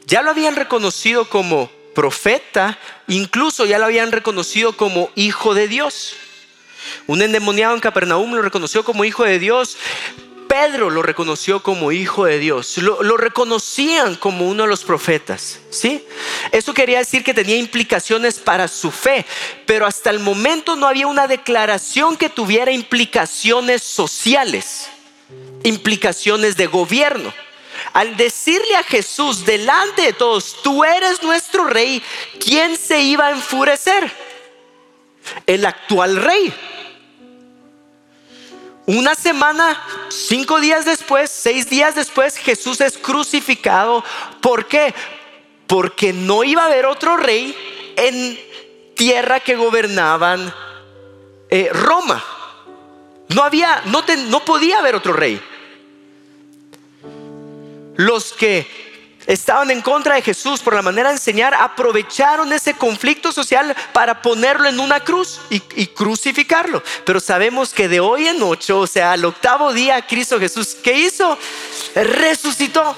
Ya 0.06 0.22
lo 0.22 0.30
habían 0.30 0.56
reconocido 0.56 1.28
como 1.28 1.70
profeta, 1.94 2.78
incluso 3.08 3.66
ya 3.66 3.78
lo 3.78 3.86
habían 3.86 4.12
reconocido 4.12 4.76
como 4.76 5.10
hijo 5.14 5.54
de 5.54 5.68
Dios. 5.68 6.14
Un 7.06 7.22
endemoniado 7.22 7.74
en 7.74 7.80
Capernaum 7.80 8.34
lo 8.34 8.42
reconoció 8.42 8.84
como 8.84 9.04
hijo 9.04 9.24
de 9.24 9.38
Dios. 9.38 9.76
Pedro 10.48 10.90
lo 10.90 11.02
reconoció 11.02 11.62
como 11.62 11.92
hijo 11.92 12.24
de 12.24 12.40
Dios. 12.40 12.76
Lo, 12.78 13.16
reconocían 13.16 14.16
como 14.16 14.48
uno 14.48 14.64
de 14.64 14.68
los 14.68 14.82
profetas. 14.82 15.60
¿sí? 15.70 16.04
Eso 16.50 16.74
quería 16.74 16.98
decir 16.98 17.22
que 17.22 17.34
tenía 17.34 17.56
implicaciones 17.56 18.40
para 18.40 18.66
su 18.66 18.90
fe. 18.90 19.24
Pero 19.64 19.86
hasta 19.86 20.10
el 20.10 20.18
momento 20.18 20.74
no 20.74 20.88
había 20.88 21.06
una 21.06 21.28
declaración 21.28 22.16
que 22.16 22.28
tuviera 22.28 22.72
implicaciones 22.72 23.82
sociales, 23.82 24.88
implicaciones 25.62 26.56
de 26.56 26.66
gobierno. 26.66 27.32
Al 27.92 28.16
decirle 28.16 28.76
a 28.76 28.84
Jesús 28.84 29.44
delante 29.44 30.02
de 30.02 30.12
todos, 30.12 30.62
tú 30.62 30.84
eres 30.84 31.22
nuestro 31.22 31.64
rey, 31.64 32.02
¿quién 32.38 32.76
se 32.76 33.00
iba 33.00 33.26
a 33.26 33.30
enfurecer? 33.32 34.10
El 35.46 35.66
actual 35.66 36.16
rey. 36.16 36.54
Una 38.86 39.14
semana, 39.14 39.80
cinco 40.08 40.60
días 40.60 40.84
después, 40.84 41.30
seis 41.30 41.68
días 41.68 41.94
después, 41.94 42.36
Jesús 42.36 42.80
es 42.80 42.96
crucificado. 42.96 44.04
¿Por 44.40 44.66
qué? 44.66 44.94
Porque 45.66 46.12
no 46.12 46.44
iba 46.44 46.62
a 46.62 46.66
haber 46.66 46.86
otro 46.86 47.16
rey 47.16 47.56
en 47.96 48.38
tierra 48.94 49.40
que 49.40 49.56
gobernaban 49.56 50.52
eh, 51.50 51.70
Roma. 51.72 52.24
No 53.28 53.42
había, 53.42 53.82
no, 53.86 54.04
no 54.28 54.44
podía 54.44 54.78
haber 54.78 54.94
otro 54.94 55.12
rey 55.12 55.40
los 58.00 58.32
que 58.32 58.66
estaban 59.26 59.70
en 59.70 59.82
contra 59.82 60.14
de 60.14 60.22
Jesús 60.22 60.60
por 60.60 60.74
la 60.74 60.82
manera 60.82 61.10
de 61.10 61.16
enseñar, 61.16 61.54
aprovecharon 61.54 62.52
ese 62.52 62.74
conflicto 62.74 63.30
social 63.30 63.76
para 63.92 64.22
ponerlo 64.22 64.68
en 64.68 64.80
una 64.80 65.00
cruz 65.00 65.40
y, 65.50 65.60
crucificarlo. 65.88 66.82
Pero 67.04 67.20
sabemos 67.20 67.74
que 67.74 67.88
de 67.88 68.00
hoy 68.00 68.26
en 68.26 68.42
ocho, 68.42 68.80
o 68.80 68.86
sea, 68.86 69.12
al 69.12 69.24
octavo 69.24 69.72
día, 69.72 70.06
Cristo 70.06 70.38
Jesús, 70.38 70.76
¿qué 70.82 70.98
hizo? 70.98 71.38
Resucitó. 71.94 72.96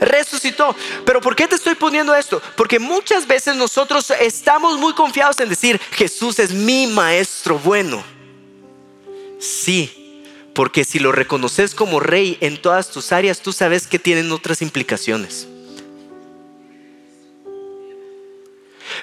Resucitó. 0.00 0.76
Pero 1.04 1.20
¿por 1.20 1.34
qué 1.34 1.48
te 1.48 1.56
estoy 1.56 1.74
poniendo 1.74 2.14
esto? 2.14 2.40
Porque 2.56 2.78
muchas 2.78 3.26
veces 3.26 3.56
nosotros 3.56 4.12
estamos 4.20 4.78
muy 4.78 4.92
confiados 4.92 5.40
en 5.40 5.48
decir, 5.48 5.80
Jesús 5.90 6.38
es 6.38 6.52
mi 6.52 6.86
maestro 6.86 7.58
bueno. 7.58 8.02
Sí, 9.40 9.97
porque 10.58 10.84
si 10.84 10.98
lo 10.98 11.12
reconoces 11.12 11.72
como 11.72 12.00
rey 12.00 12.36
en 12.40 12.60
todas 12.60 12.90
tus 12.90 13.12
áreas, 13.12 13.42
tú 13.42 13.52
sabes 13.52 13.86
que 13.86 14.00
tienen 14.00 14.32
otras 14.32 14.60
implicaciones. 14.60 15.46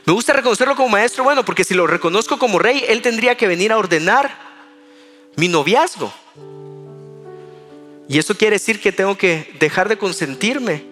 Me 0.04 0.12
gusta 0.12 0.34
reconocerlo 0.34 0.76
como 0.76 0.90
maestro, 0.90 1.24
bueno, 1.24 1.46
porque 1.46 1.64
si 1.64 1.74
lo 1.74 1.88
reconozco 1.88 2.38
como 2.38 2.60
rey, 2.60 2.84
él 2.90 3.02
tendría 3.02 3.38
que 3.38 3.48
venir 3.48 3.72
a 3.72 3.78
ordenar 3.78 4.38
mi 5.38 5.48
noviazgo. 5.48 6.14
Y 8.10 8.20
eso 8.20 8.36
quiere 8.36 8.58
decir 8.58 8.82
que 8.82 8.92
tengo 8.92 9.18
que 9.18 9.56
dejar 9.58 9.88
de 9.88 9.98
consentirme, 9.98 10.84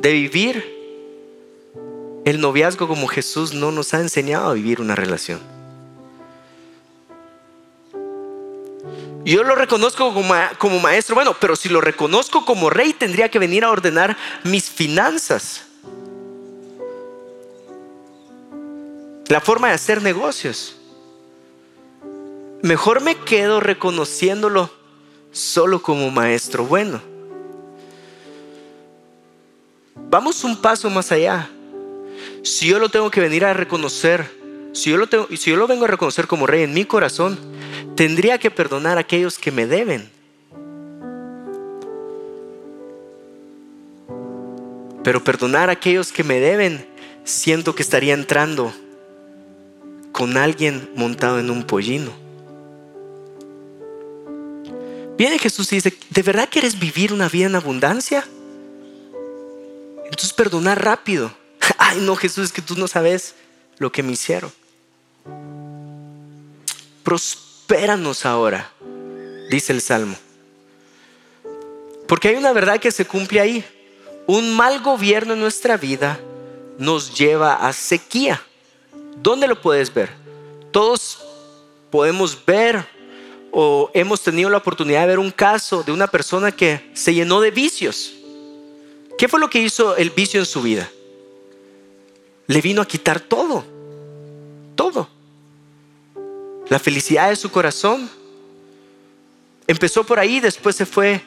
de 0.00 0.12
vivir 0.12 0.76
el 2.26 2.42
noviazgo 2.42 2.88
como 2.88 3.08
Jesús 3.08 3.54
no 3.54 3.72
nos 3.72 3.94
ha 3.94 4.00
enseñado 4.00 4.50
a 4.50 4.52
vivir 4.52 4.82
una 4.82 4.94
relación. 4.94 5.57
Yo 9.32 9.44
lo 9.44 9.54
reconozco 9.54 10.14
como, 10.14 10.80
maestro, 10.80 11.14
bueno, 11.14 11.36
pero 11.38 11.54
si 11.54 11.68
lo 11.68 11.80
reconozco 11.80 12.44
como 12.44 12.70
rey, 12.70 12.94
tendría 12.94 13.30
que 13.30 13.38
venir 13.38 13.64
a 13.64 13.70
ordenar 13.70 14.16
mis 14.44 14.70
finanzas. 14.70 15.66
La 19.26 19.42
forma 19.42 19.68
de 19.68 19.74
hacer 19.74 20.00
negocios. 20.00 20.76
Mejor 22.62 23.02
me 23.02 23.16
quedo 23.16 23.60
reconociéndolo 23.60 24.70
solo 25.30 25.82
como 25.82 26.10
maestro 26.10 26.64
bueno. 26.64 27.02
Vamos 29.94 30.42
un 30.42 30.56
paso 30.56 30.88
más 30.88 31.12
allá. 31.12 31.50
Si 32.42 32.66
yo 32.66 32.78
lo 32.78 32.88
tengo 32.88 33.10
que 33.10 33.20
venir 33.20 33.44
a 33.44 33.52
reconocer, 33.52 34.38
si 34.72 34.90
yo 34.90 34.96
lo, 34.96 35.06
tengo, 35.06 35.28
si 35.36 35.50
yo 35.50 35.56
lo 35.56 35.66
vengo 35.66 35.84
a 35.84 35.88
reconocer 35.88 36.26
como 36.26 36.46
rey 36.46 36.62
en 36.62 36.72
mi 36.72 36.86
corazón, 36.86 37.38
tendría 37.98 38.38
que 38.38 38.48
perdonar 38.48 38.96
a 38.96 39.00
aquellos 39.00 39.40
que 39.40 39.50
me 39.50 39.66
deben. 39.66 40.08
Pero 45.02 45.24
perdonar 45.24 45.68
a 45.68 45.72
aquellos 45.72 46.12
que 46.12 46.22
me 46.22 46.38
deben, 46.38 46.86
siento 47.24 47.74
que 47.74 47.82
estaría 47.82 48.14
entrando 48.14 48.72
con 50.12 50.36
alguien 50.36 50.88
montado 50.94 51.40
en 51.40 51.50
un 51.50 51.64
pollino. 51.64 52.12
Viene 55.16 55.40
Jesús 55.40 55.72
y 55.72 55.76
dice, 55.76 55.98
¿de 56.10 56.22
verdad 56.22 56.48
quieres 56.48 56.78
vivir 56.78 57.12
una 57.12 57.28
vida 57.28 57.46
en 57.46 57.56
abundancia? 57.56 58.24
Entonces 60.04 60.32
perdonar 60.34 60.84
rápido. 60.84 61.32
Ay, 61.78 61.98
no, 62.02 62.14
Jesús, 62.14 62.44
es 62.44 62.52
que 62.52 62.62
tú 62.62 62.76
no 62.76 62.86
sabes 62.86 63.34
lo 63.78 63.90
que 63.90 64.04
me 64.04 64.12
hicieron 64.12 64.52
prospéranos 67.68 68.24
ahora, 68.24 68.72
dice 69.50 69.74
el 69.74 69.82
Salmo. 69.82 70.16
Porque 72.06 72.28
hay 72.28 72.36
una 72.36 72.54
verdad 72.54 72.80
que 72.80 72.90
se 72.90 73.04
cumple 73.04 73.40
ahí. 73.40 73.62
Un 74.26 74.56
mal 74.56 74.80
gobierno 74.80 75.34
en 75.34 75.40
nuestra 75.40 75.76
vida 75.76 76.18
nos 76.78 77.14
lleva 77.14 77.56
a 77.56 77.74
sequía. 77.74 78.42
¿Dónde 79.18 79.46
lo 79.46 79.60
puedes 79.60 79.92
ver? 79.92 80.08
Todos 80.70 81.18
podemos 81.90 82.38
ver 82.46 82.86
o 83.52 83.90
hemos 83.92 84.22
tenido 84.22 84.48
la 84.48 84.56
oportunidad 84.56 85.02
de 85.02 85.08
ver 85.08 85.18
un 85.18 85.30
caso 85.30 85.82
de 85.82 85.92
una 85.92 86.06
persona 86.06 86.50
que 86.50 86.90
se 86.94 87.12
llenó 87.12 87.42
de 87.42 87.50
vicios. 87.50 88.14
¿Qué 89.18 89.28
fue 89.28 89.40
lo 89.40 89.50
que 89.50 89.58
hizo 89.58 89.94
el 89.94 90.08
vicio 90.08 90.40
en 90.40 90.46
su 90.46 90.62
vida? 90.62 90.90
Le 92.46 92.62
vino 92.62 92.80
a 92.80 92.86
quitar 92.86 93.20
todo 93.20 93.62
la 96.68 96.78
felicidad 96.78 97.28
de 97.30 97.36
su 97.36 97.50
corazón. 97.50 98.08
Empezó 99.66 100.04
por 100.04 100.18
ahí, 100.18 100.40
después 100.40 100.76
se 100.76 100.86
fue 100.86 101.22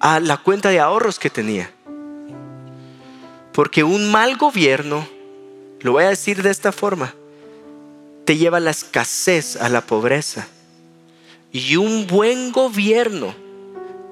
a 0.00 0.20
la 0.20 0.36
cuenta 0.38 0.70
de 0.70 0.80
ahorros 0.80 1.18
que 1.18 1.30
tenía. 1.30 1.70
Porque 3.52 3.82
un 3.82 4.10
mal 4.10 4.36
gobierno, 4.36 5.06
lo 5.80 5.92
voy 5.92 6.04
a 6.04 6.10
decir 6.10 6.42
de 6.42 6.50
esta 6.50 6.72
forma, 6.72 7.14
te 8.24 8.36
lleva 8.36 8.58
a 8.58 8.60
la 8.60 8.70
escasez, 8.70 9.56
a 9.56 9.68
la 9.68 9.80
pobreza. 9.80 10.46
Y 11.50 11.76
un 11.76 12.06
buen 12.06 12.52
gobierno 12.52 13.34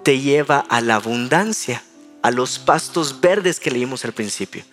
te 0.02 0.20
lleva 0.20 0.60
a 0.60 0.80
la 0.80 0.96
abundancia, 0.96 1.82
a 2.22 2.30
los 2.30 2.58
pastos 2.58 3.20
verdes 3.20 3.60
que 3.60 3.70
leímos 3.70 4.04
al 4.04 4.12
principio. 4.12 4.64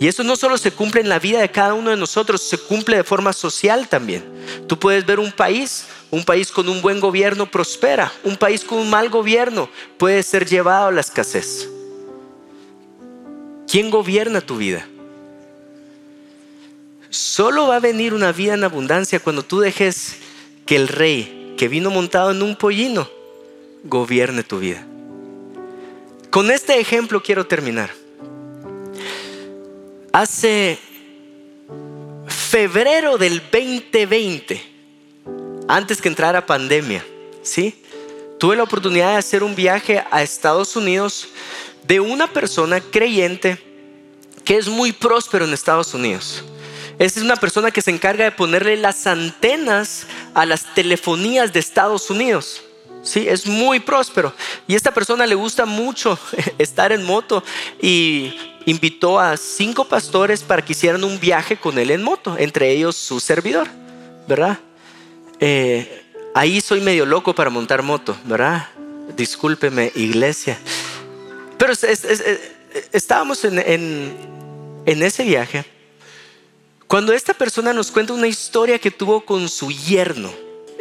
Y 0.00 0.08
eso 0.08 0.24
no 0.24 0.36
solo 0.36 0.58
se 0.58 0.72
cumple 0.72 1.00
en 1.00 1.08
la 1.08 1.18
vida 1.18 1.40
de 1.40 1.50
cada 1.50 1.74
uno 1.74 1.90
de 1.90 1.96
nosotros, 1.96 2.42
se 2.42 2.58
cumple 2.58 2.96
de 2.96 3.04
forma 3.04 3.32
social 3.32 3.88
también. 3.88 4.24
Tú 4.66 4.78
puedes 4.78 5.06
ver 5.06 5.20
un 5.20 5.32
país, 5.32 5.86
un 6.10 6.24
país 6.24 6.50
con 6.50 6.68
un 6.68 6.82
buen 6.82 7.00
gobierno 7.00 7.50
prospera, 7.50 8.12
un 8.24 8.36
país 8.36 8.64
con 8.64 8.78
un 8.78 8.90
mal 8.90 9.08
gobierno 9.08 9.68
puede 9.98 10.22
ser 10.22 10.46
llevado 10.46 10.88
a 10.88 10.92
la 10.92 11.00
escasez. 11.00 11.68
¿Quién 13.68 13.90
gobierna 13.90 14.40
tu 14.40 14.56
vida? 14.56 14.86
Solo 17.08 17.68
va 17.68 17.76
a 17.76 17.80
venir 17.80 18.14
una 18.14 18.32
vida 18.32 18.54
en 18.54 18.64
abundancia 18.64 19.20
cuando 19.20 19.44
tú 19.44 19.60
dejes 19.60 20.16
que 20.66 20.76
el 20.76 20.88
rey 20.88 21.54
que 21.56 21.68
vino 21.68 21.90
montado 21.90 22.30
en 22.30 22.42
un 22.42 22.56
pollino 22.56 23.08
gobierne 23.84 24.42
tu 24.42 24.58
vida. 24.58 24.86
Con 26.30 26.50
este 26.50 26.80
ejemplo 26.80 27.22
quiero 27.22 27.46
terminar. 27.46 28.01
Hace 30.12 30.78
febrero 32.28 33.16
del 33.16 33.40
2020, 33.40 34.62
antes 35.68 36.02
que 36.02 36.08
entrara 36.08 36.44
pandemia, 36.44 37.02
¿sí? 37.42 37.82
Tuve 38.38 38.56
la 38.56 38.64
oportunidad 38.64 39.12
de 39.12 39.16
hacer 39.16 39.42
un 39.42 39.54
viaje 39.54 40.04
a 40.10 40.22
Estados 40.22 40.76
Unidos 40.76 41.28
de 41.84 42.00
una 42.00 42.26
persona 42.26 42.78
creyente 42.82 43.56
que 44.44 44.58
es 44.58 44.68
muy 44.68 44.92
próspero 44.92 45.46
en 45.46 45.54
Estados 45.54 45.94
Unidos. 45.94 46.44
Esa 46.98 47.18
es 47.18 47.24
una 47.24 47.36
persona 47.36 47.70
que 47.70 47.80
se 47.80 47.90
encarga 47.90 48.24
de 48.24 48.32
ponerle 48.32 48.76
las 48.76 49.06
antenas 49.06 50.06
a 50.34 50.44
las 50.44 50.74
telefonías 50.74 51.54
de 51.54 51.60
Estados 51.60 52.10
Unidos. 52.10 52.62
Sí, 53.02 53.26
es 53.28 53.46
muy 53.46 53.80
próspero. 53.80 54.32
Y 54.66 54.74
esta 54.74 54.92
persona 54.92 55.26
le 55.26 55.34
gusta 55.34 55.66
mucho 55.66 56.18
estar 56.58 56.92
en 56.92 57.04
moto 57.04 57.42
y 57.80 58.34
invitó 58.66 59.18
a 59.18 59.36
cinco 59.36 59.84
pastores 59.84 60.42
para 60.42 60.64
que 60.64 60.72
hicieran 60.72 61.02
un 61.04 61.18
viaje 61.18 61.56
con 61.56 61.78
él 61.78 61.90
en 61.90 62.02
moto, 62.02 62.36
entre 62.38 62.70
ellos 62.70 62.96
su 62.96 63.18
servidor, 63.18 63.68
¿verdad? 64.28 64.58
Eh, 65.40 66.04
ahí 66.34 66.60
soy 66.60 66.80
medio 66.80 67.04
loco 67.04 67.34
para 67.34 67.50
montar 67.50 67.82
moto, 67.82 68.16
¿verdad? 68.24 68.68
Discúlpeme, 69.16 69.90
iglesia. 69.96 70.58
Pero 71.58 71.72
estábamos 72.92 73.44
en, 73.44 73.58
en 74.86 75.02
ese 75.02 75.24
viaje 75.24 75.64
cuando 76.92 77.14
esta 77.14 77.32
persona 77.32 77.72
nos 77.72 77.90
cuenta 77.90 78.12
una 78.12 78.26
historia 78.26 78.78
que 78.78 78.90
tuvo 78.90 79.24
con 79.24 79.48
su 79.48 79.70
yerno. 79.70 80.30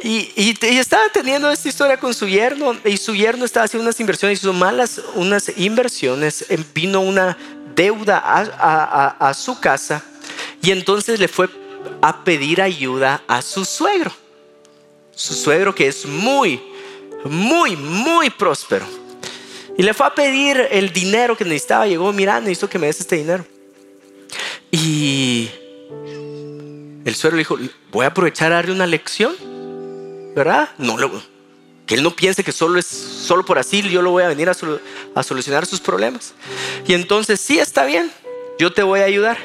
Y, 0.03 0.57
estaba 0.61 1.03
teniendo 1.13 1.51
esta 1.51 1.69
historia 1.69 1.97
con 1.97 2.13
su 2.13 2.27
yerno 2.27 2.75
y 2.85 2.97
su 2.97 3.13
yerno 3.13 3.45
estaba 3.45 3.65
haciendo 3.65 3.83
unas 3.83 3.99
inversiones, 3.99 4.39
hizo 4.39 4.53
malas 4.53 4.99
unas 5.13 5.51
inversiones, 5.57 6.45
em, 6.49 6.63
vino 6.73 7.01
una 7.01 7.37
deuda 7.75 8.21
a, 8.23 9.33
su 9.33 9.59
casa 9.59 10.03
y 10.61 10.71
entonces 10.71 11.19
le 11.19 11.27
fue 11.27 11.49
a 12.01 12.23
pedir 12.23 12.61
ayuda 12.61 13.23
a 13.27 13.41
su 13.41 13.63
suegro. 13.63 14.11
Su 15.13 15.33
suegro 15.35 15.75
que 15.75 15.87
es 15.87 16.05
muy, 16.05 16.61
muy, 17.23 17.75
muy 17.75 18.29
próspero. 18.29 18.85
Y 19.77 19.83
le 19.83 19.93
fue 19.93 20.07
a 20.07 20.15
pedir 20.15 20.67
el 20.71 20.91
dinero 20.91 21.37
que 21.37 21.45
necesitaba. 21.45 21.87
Llegó, 21.87 22.11
mira, 22.11 22.39
necesito 22.39 22.69
que 22.69 22.79
me 22.79 22.87
des 22.87 22.99
este 22.99 23.17
dinero. 23.17 23.45
Y 24.71 25.49
el 27.05 27.15
suegro 27.15 27.37
le 27.37 27.41
dijo, 27.41 27.57
voy 27.91 28.05
a 28.05 28.09
aprovechar 28.09 28.51
a 28.51 28.55
darle 28.55 28.73
una 28.73 28.87
lección, 28.87 29.35
¿verdad? 30.35 30.69
No, 30.77 30.97
que 31.85 31.95
él 31.95 32.03
no 32.03 32.11
piense 32.11 32.43
que 32.43 32.51
solo 32.51 32.79
es 32.79 32.85
solo 32.87 33.43
por 33.43 33.59
así 33.59 33.81
yo 33.81 34.01
lo 34.01 34.11
voy 34.11 34.23
a 34.23 34.29
venir 34.29 34.49
a, 34.49 35.23
solucionar 35.23 35.65
sus 35.65 35.81
problemas. 35.81 36.33
Y 36.87 36.93
entonces, 36.93 37.39
sí, 37.39 37.59
está 37.59 37.85
bien, 37.85 38.11
yo 38.57 38.71
te 38.71 38.83
voy 38.83 39.01
a 39.01 39.05
ayudar. 39.05 39.37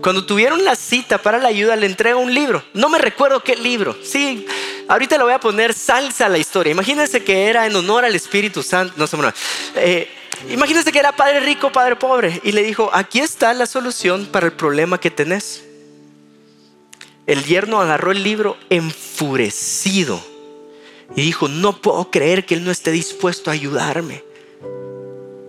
Cuando 0.00 0.24
tuvieron 0.24 0.64
la 0.64 0.74
cita 0.76 1.18
para 1.18 1.38
la 1.38 1.48
ayuda, 1.48 1.76
le 1.76 1.86
entrega 1.86 2.16
un 2.16 2.32
libro. 2.32 2.64
No 2.72 2.88
me 2.88 2.98
recuerdo 2.98 3.42
qué 3.42 3.56
libro. 3.56 3.96
Sí, 4.02 4.46
ahorita 4.88 5.16
le 5.16 5.24
voy 5.24 5.32
a 5.32 5.40
poner 5.40 5.74
salsa 5.74 6.26
a 6.26 6.28
la 6.28 6.38
historia. 6.38 6.70
Imagínense 6.70 7.22
que 7.22 7.46
era 7.46 7.66
en 7.66 7.74
honor 7.74 8.04
al 8.04 8.14
Espíritu 8.14 8.62
Santo. 8.62 8.94
No 8.96 9.06
sé, 9.06 9.16
bueno, 9.16 9.32
eh, 9.76 10.08
imagínense 10.50 10.90
que 10.92 10.98
era 10.98 11.10
padre 11.14 11.40
rico, 11.40 11.70
padre 11.70 11.96
pobre. 11.96 12.40
Y 12.44 12.52
le 12.52 12.62
dijo: 12.62 12.90
Aquí 12.92 13.20
está 13.20 13.52
la 13.54 13.66
solución 13.66 14.26
para 14.26 14.46
el 14.46 14.52
problema 14.52 14.98
que 14.98 15.10
tenés. 15.10 15.62
El 17.26 17.44
yerno 17.44 17.80
agarró 17.80 18.12
el 18.12 18.22
libro 18.22 18.56
enfurecido 18.70 20.22
y 21.14 21.22
dijo, 21.22 21.48
no 21.48 21.80
puedo 21.80 22.10
creer 22.10 22.44
que 22.46 22.54
él 22.54 22.64
no 22.64 22.70
esté 22.70 22.90
dispuesto 22.90 23.50
a 23.50 23.54
ayudarme. 23.54 24.24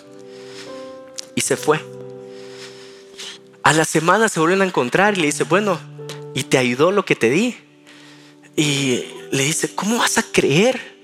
Y 1.37 1.43
se 1.43 1.57
fue. 1.57 1.81
A 3.63 3.73
la 3.73 3.85
semana 3.85 4.29
se 4.29 4.41
vuelven 4.41 4.63
a 4.63 4.67
encontrar 4.67 5.17
y 5.17 5.21
le 5.21 5.27
dice, 5.27 5.45
bueno, 5.45 5.79
¿y 6.35 6.43
te 6.43 6.59
ayudó 6.59 6.91
lo 6.91 7.05
que 7.05 7.15
te 7.15 7.31
di? 7.31 7.57
Y 8.57 9.05
le 9.31 9.43
dice, 9.43 9.75
¿cómo 9.75 9.99
vas 9.99 10.19
a 10.19 10.23
creer? 10.23 10.95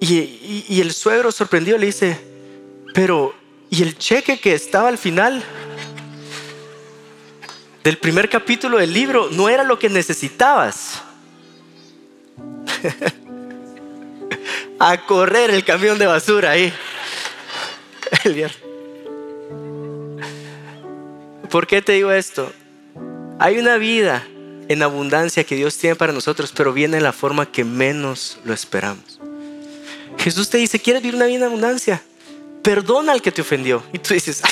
Y, 0.00 0.80
el 0.80 0.92
suegro 0.92 1.30
sorprendido 1.30 1.78
le 1.78 1.86
dice, 1.86 2.18
pero 2.92 3.34
¿y 3.70 3.82
el 3.82 3.96
cheque 3.96 4.40
que 4.40 4.54
estaba 4.54 4.88
al 4.88 4.98
final 4.98 5.42
del 7.84 7.98
primer 7.98 8.28
capítulo 8.28 8.78
del 8.78 8.92
libro 8.92 9.28
no 9.30 9.48
era 9.48 9.62
lo 9.62 9.78
que 9.78 9.88
necesitabas? 9.88 11.02
a 14.80 15.06
correr 15.06 15.50
el 15.50 15.64
camión 15.64 15.98
de 15.98 16.06
basura 16.06 16.50
ahí. 16.50 16.72
¿Por 21.50 21.66
qué 21.68 21.80
te 21.82 21.92
digo 21.92 22.10
esto? 22.10 22.52
Hay 23.38 23.58
una 23.58 23.76
vida 23.76 24.26
en 24.68 24.82
abundancia 24.82 25.44
que 25.44 25.56
Dios 25.56 25.76
tiene 25.76 25.96
para 25.96 26.12
nosotros, 26.12 26.52
pero 26.56 26.72
viene 26.72 26.96
en 26.96 27.02
la 27.02 27.12
forma 27.12 27.50
que 27.50 27.64
menos 27.64 28.38
lo 28.44 28.54
esperamos. 28.54 29.20
Jesús 30.18 30.48
te 30.50 30.58
dice, 30.58 30.78
¿quieres 30.78 31.02
vivir 31.02 31.16
una 31.16 31.26
vida 31.26 31.38
en 31.38 31.44
abundancia? 31.44 32.02
Perdona 32.62 33.12
al 33.12 33.22
que 33.22 33.32
te 33.32 33.40
ofendió. 33.40 33.82
Y 33.92 33.98
tú 33.98 34.14
dices, 34.14 34.42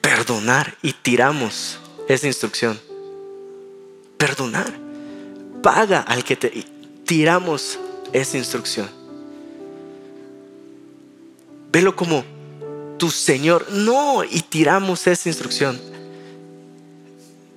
perdonar. 0.00 0.76
Y 0.82 0.92
tiramos 0.92 1.78
esa 2.08 2.26
instrucción. 2.26 2.80
Perdonar. 4.16 4.72
Paga 5.62 6.00
al 6.00 6.24
que 6.24 6.36
te... 6.36 6.64
tiramos 7.04 7.78
esa 8.12 8.38
instrucción. 8.38 8.88
Velo 11.72 11.96
como 11.96 12.24
tu 12.98 13.10
Señor. 13.10 13.66
No, 13.72 14.22
y 14.22 14.42
tiramos 14.42 15.06
esa 15.06 15.28
instrucción. 15.28 15.91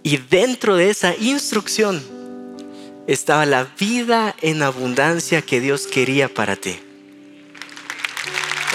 Y 0.06 0.18
dentro 0.18 0.76
de 0.76 0.92
esa 0.92 1.16
instrucción 1.16 2.00
estaba 3.08 3.44
la 3.48 3.68
vida 3.80 4.36
en 4.40 4.62
abundancia 4.62 5.42
que 5.42 5.60
Dios 5.60 5.88
quería 5.88 6.32
para 6.32 6.56
ti. 6.56 6.80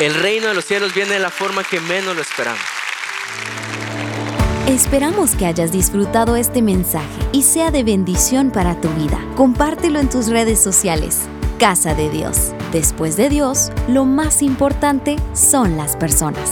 El 0.00 0.14
reino 0.14 0.48
de 0.48 0.54
los 0.54 0.64
cielos 0.64 0.92
viene 0.92 1.12
de 1.12 1.20
la 1.20 1.30
forma 1.30 1.62
que 1.62 1.78
menos 1.78 2.16
lo 2.16 2.22
esperamos. 2.22 2.64
Esperamos 4.66 5.36
que 5.36 5.46
hayas 5.46 5.70
disfrutado 5.70 6.34
este 6.34 6.62
mensaje 6.62 7.06
y 7.30 7.42
sea 7.42 7.70
de 7.70 7.84
bendición 7.84 8.50
para 8.50 8.80
tu 8.80 8.88
vida. 8.88 9.24
Compártelo 9.36 10.00
en 10.00 10.10
tus 10.10 10.26
redes 10.26 10.60
sociales. 10.60 11.20
Casa 11.60 11.94
de 11.94 12.10
Dios. 12.10 12.50
Después 12.72 13.16
de 13.16 13.28
Dios, 13.28 13.70
lo 13.86 14.04
más 14.04 14.42
importante 14.42 15.14
son 15.32 15.76
las 15.76 15.94
personas. 15.94 16.50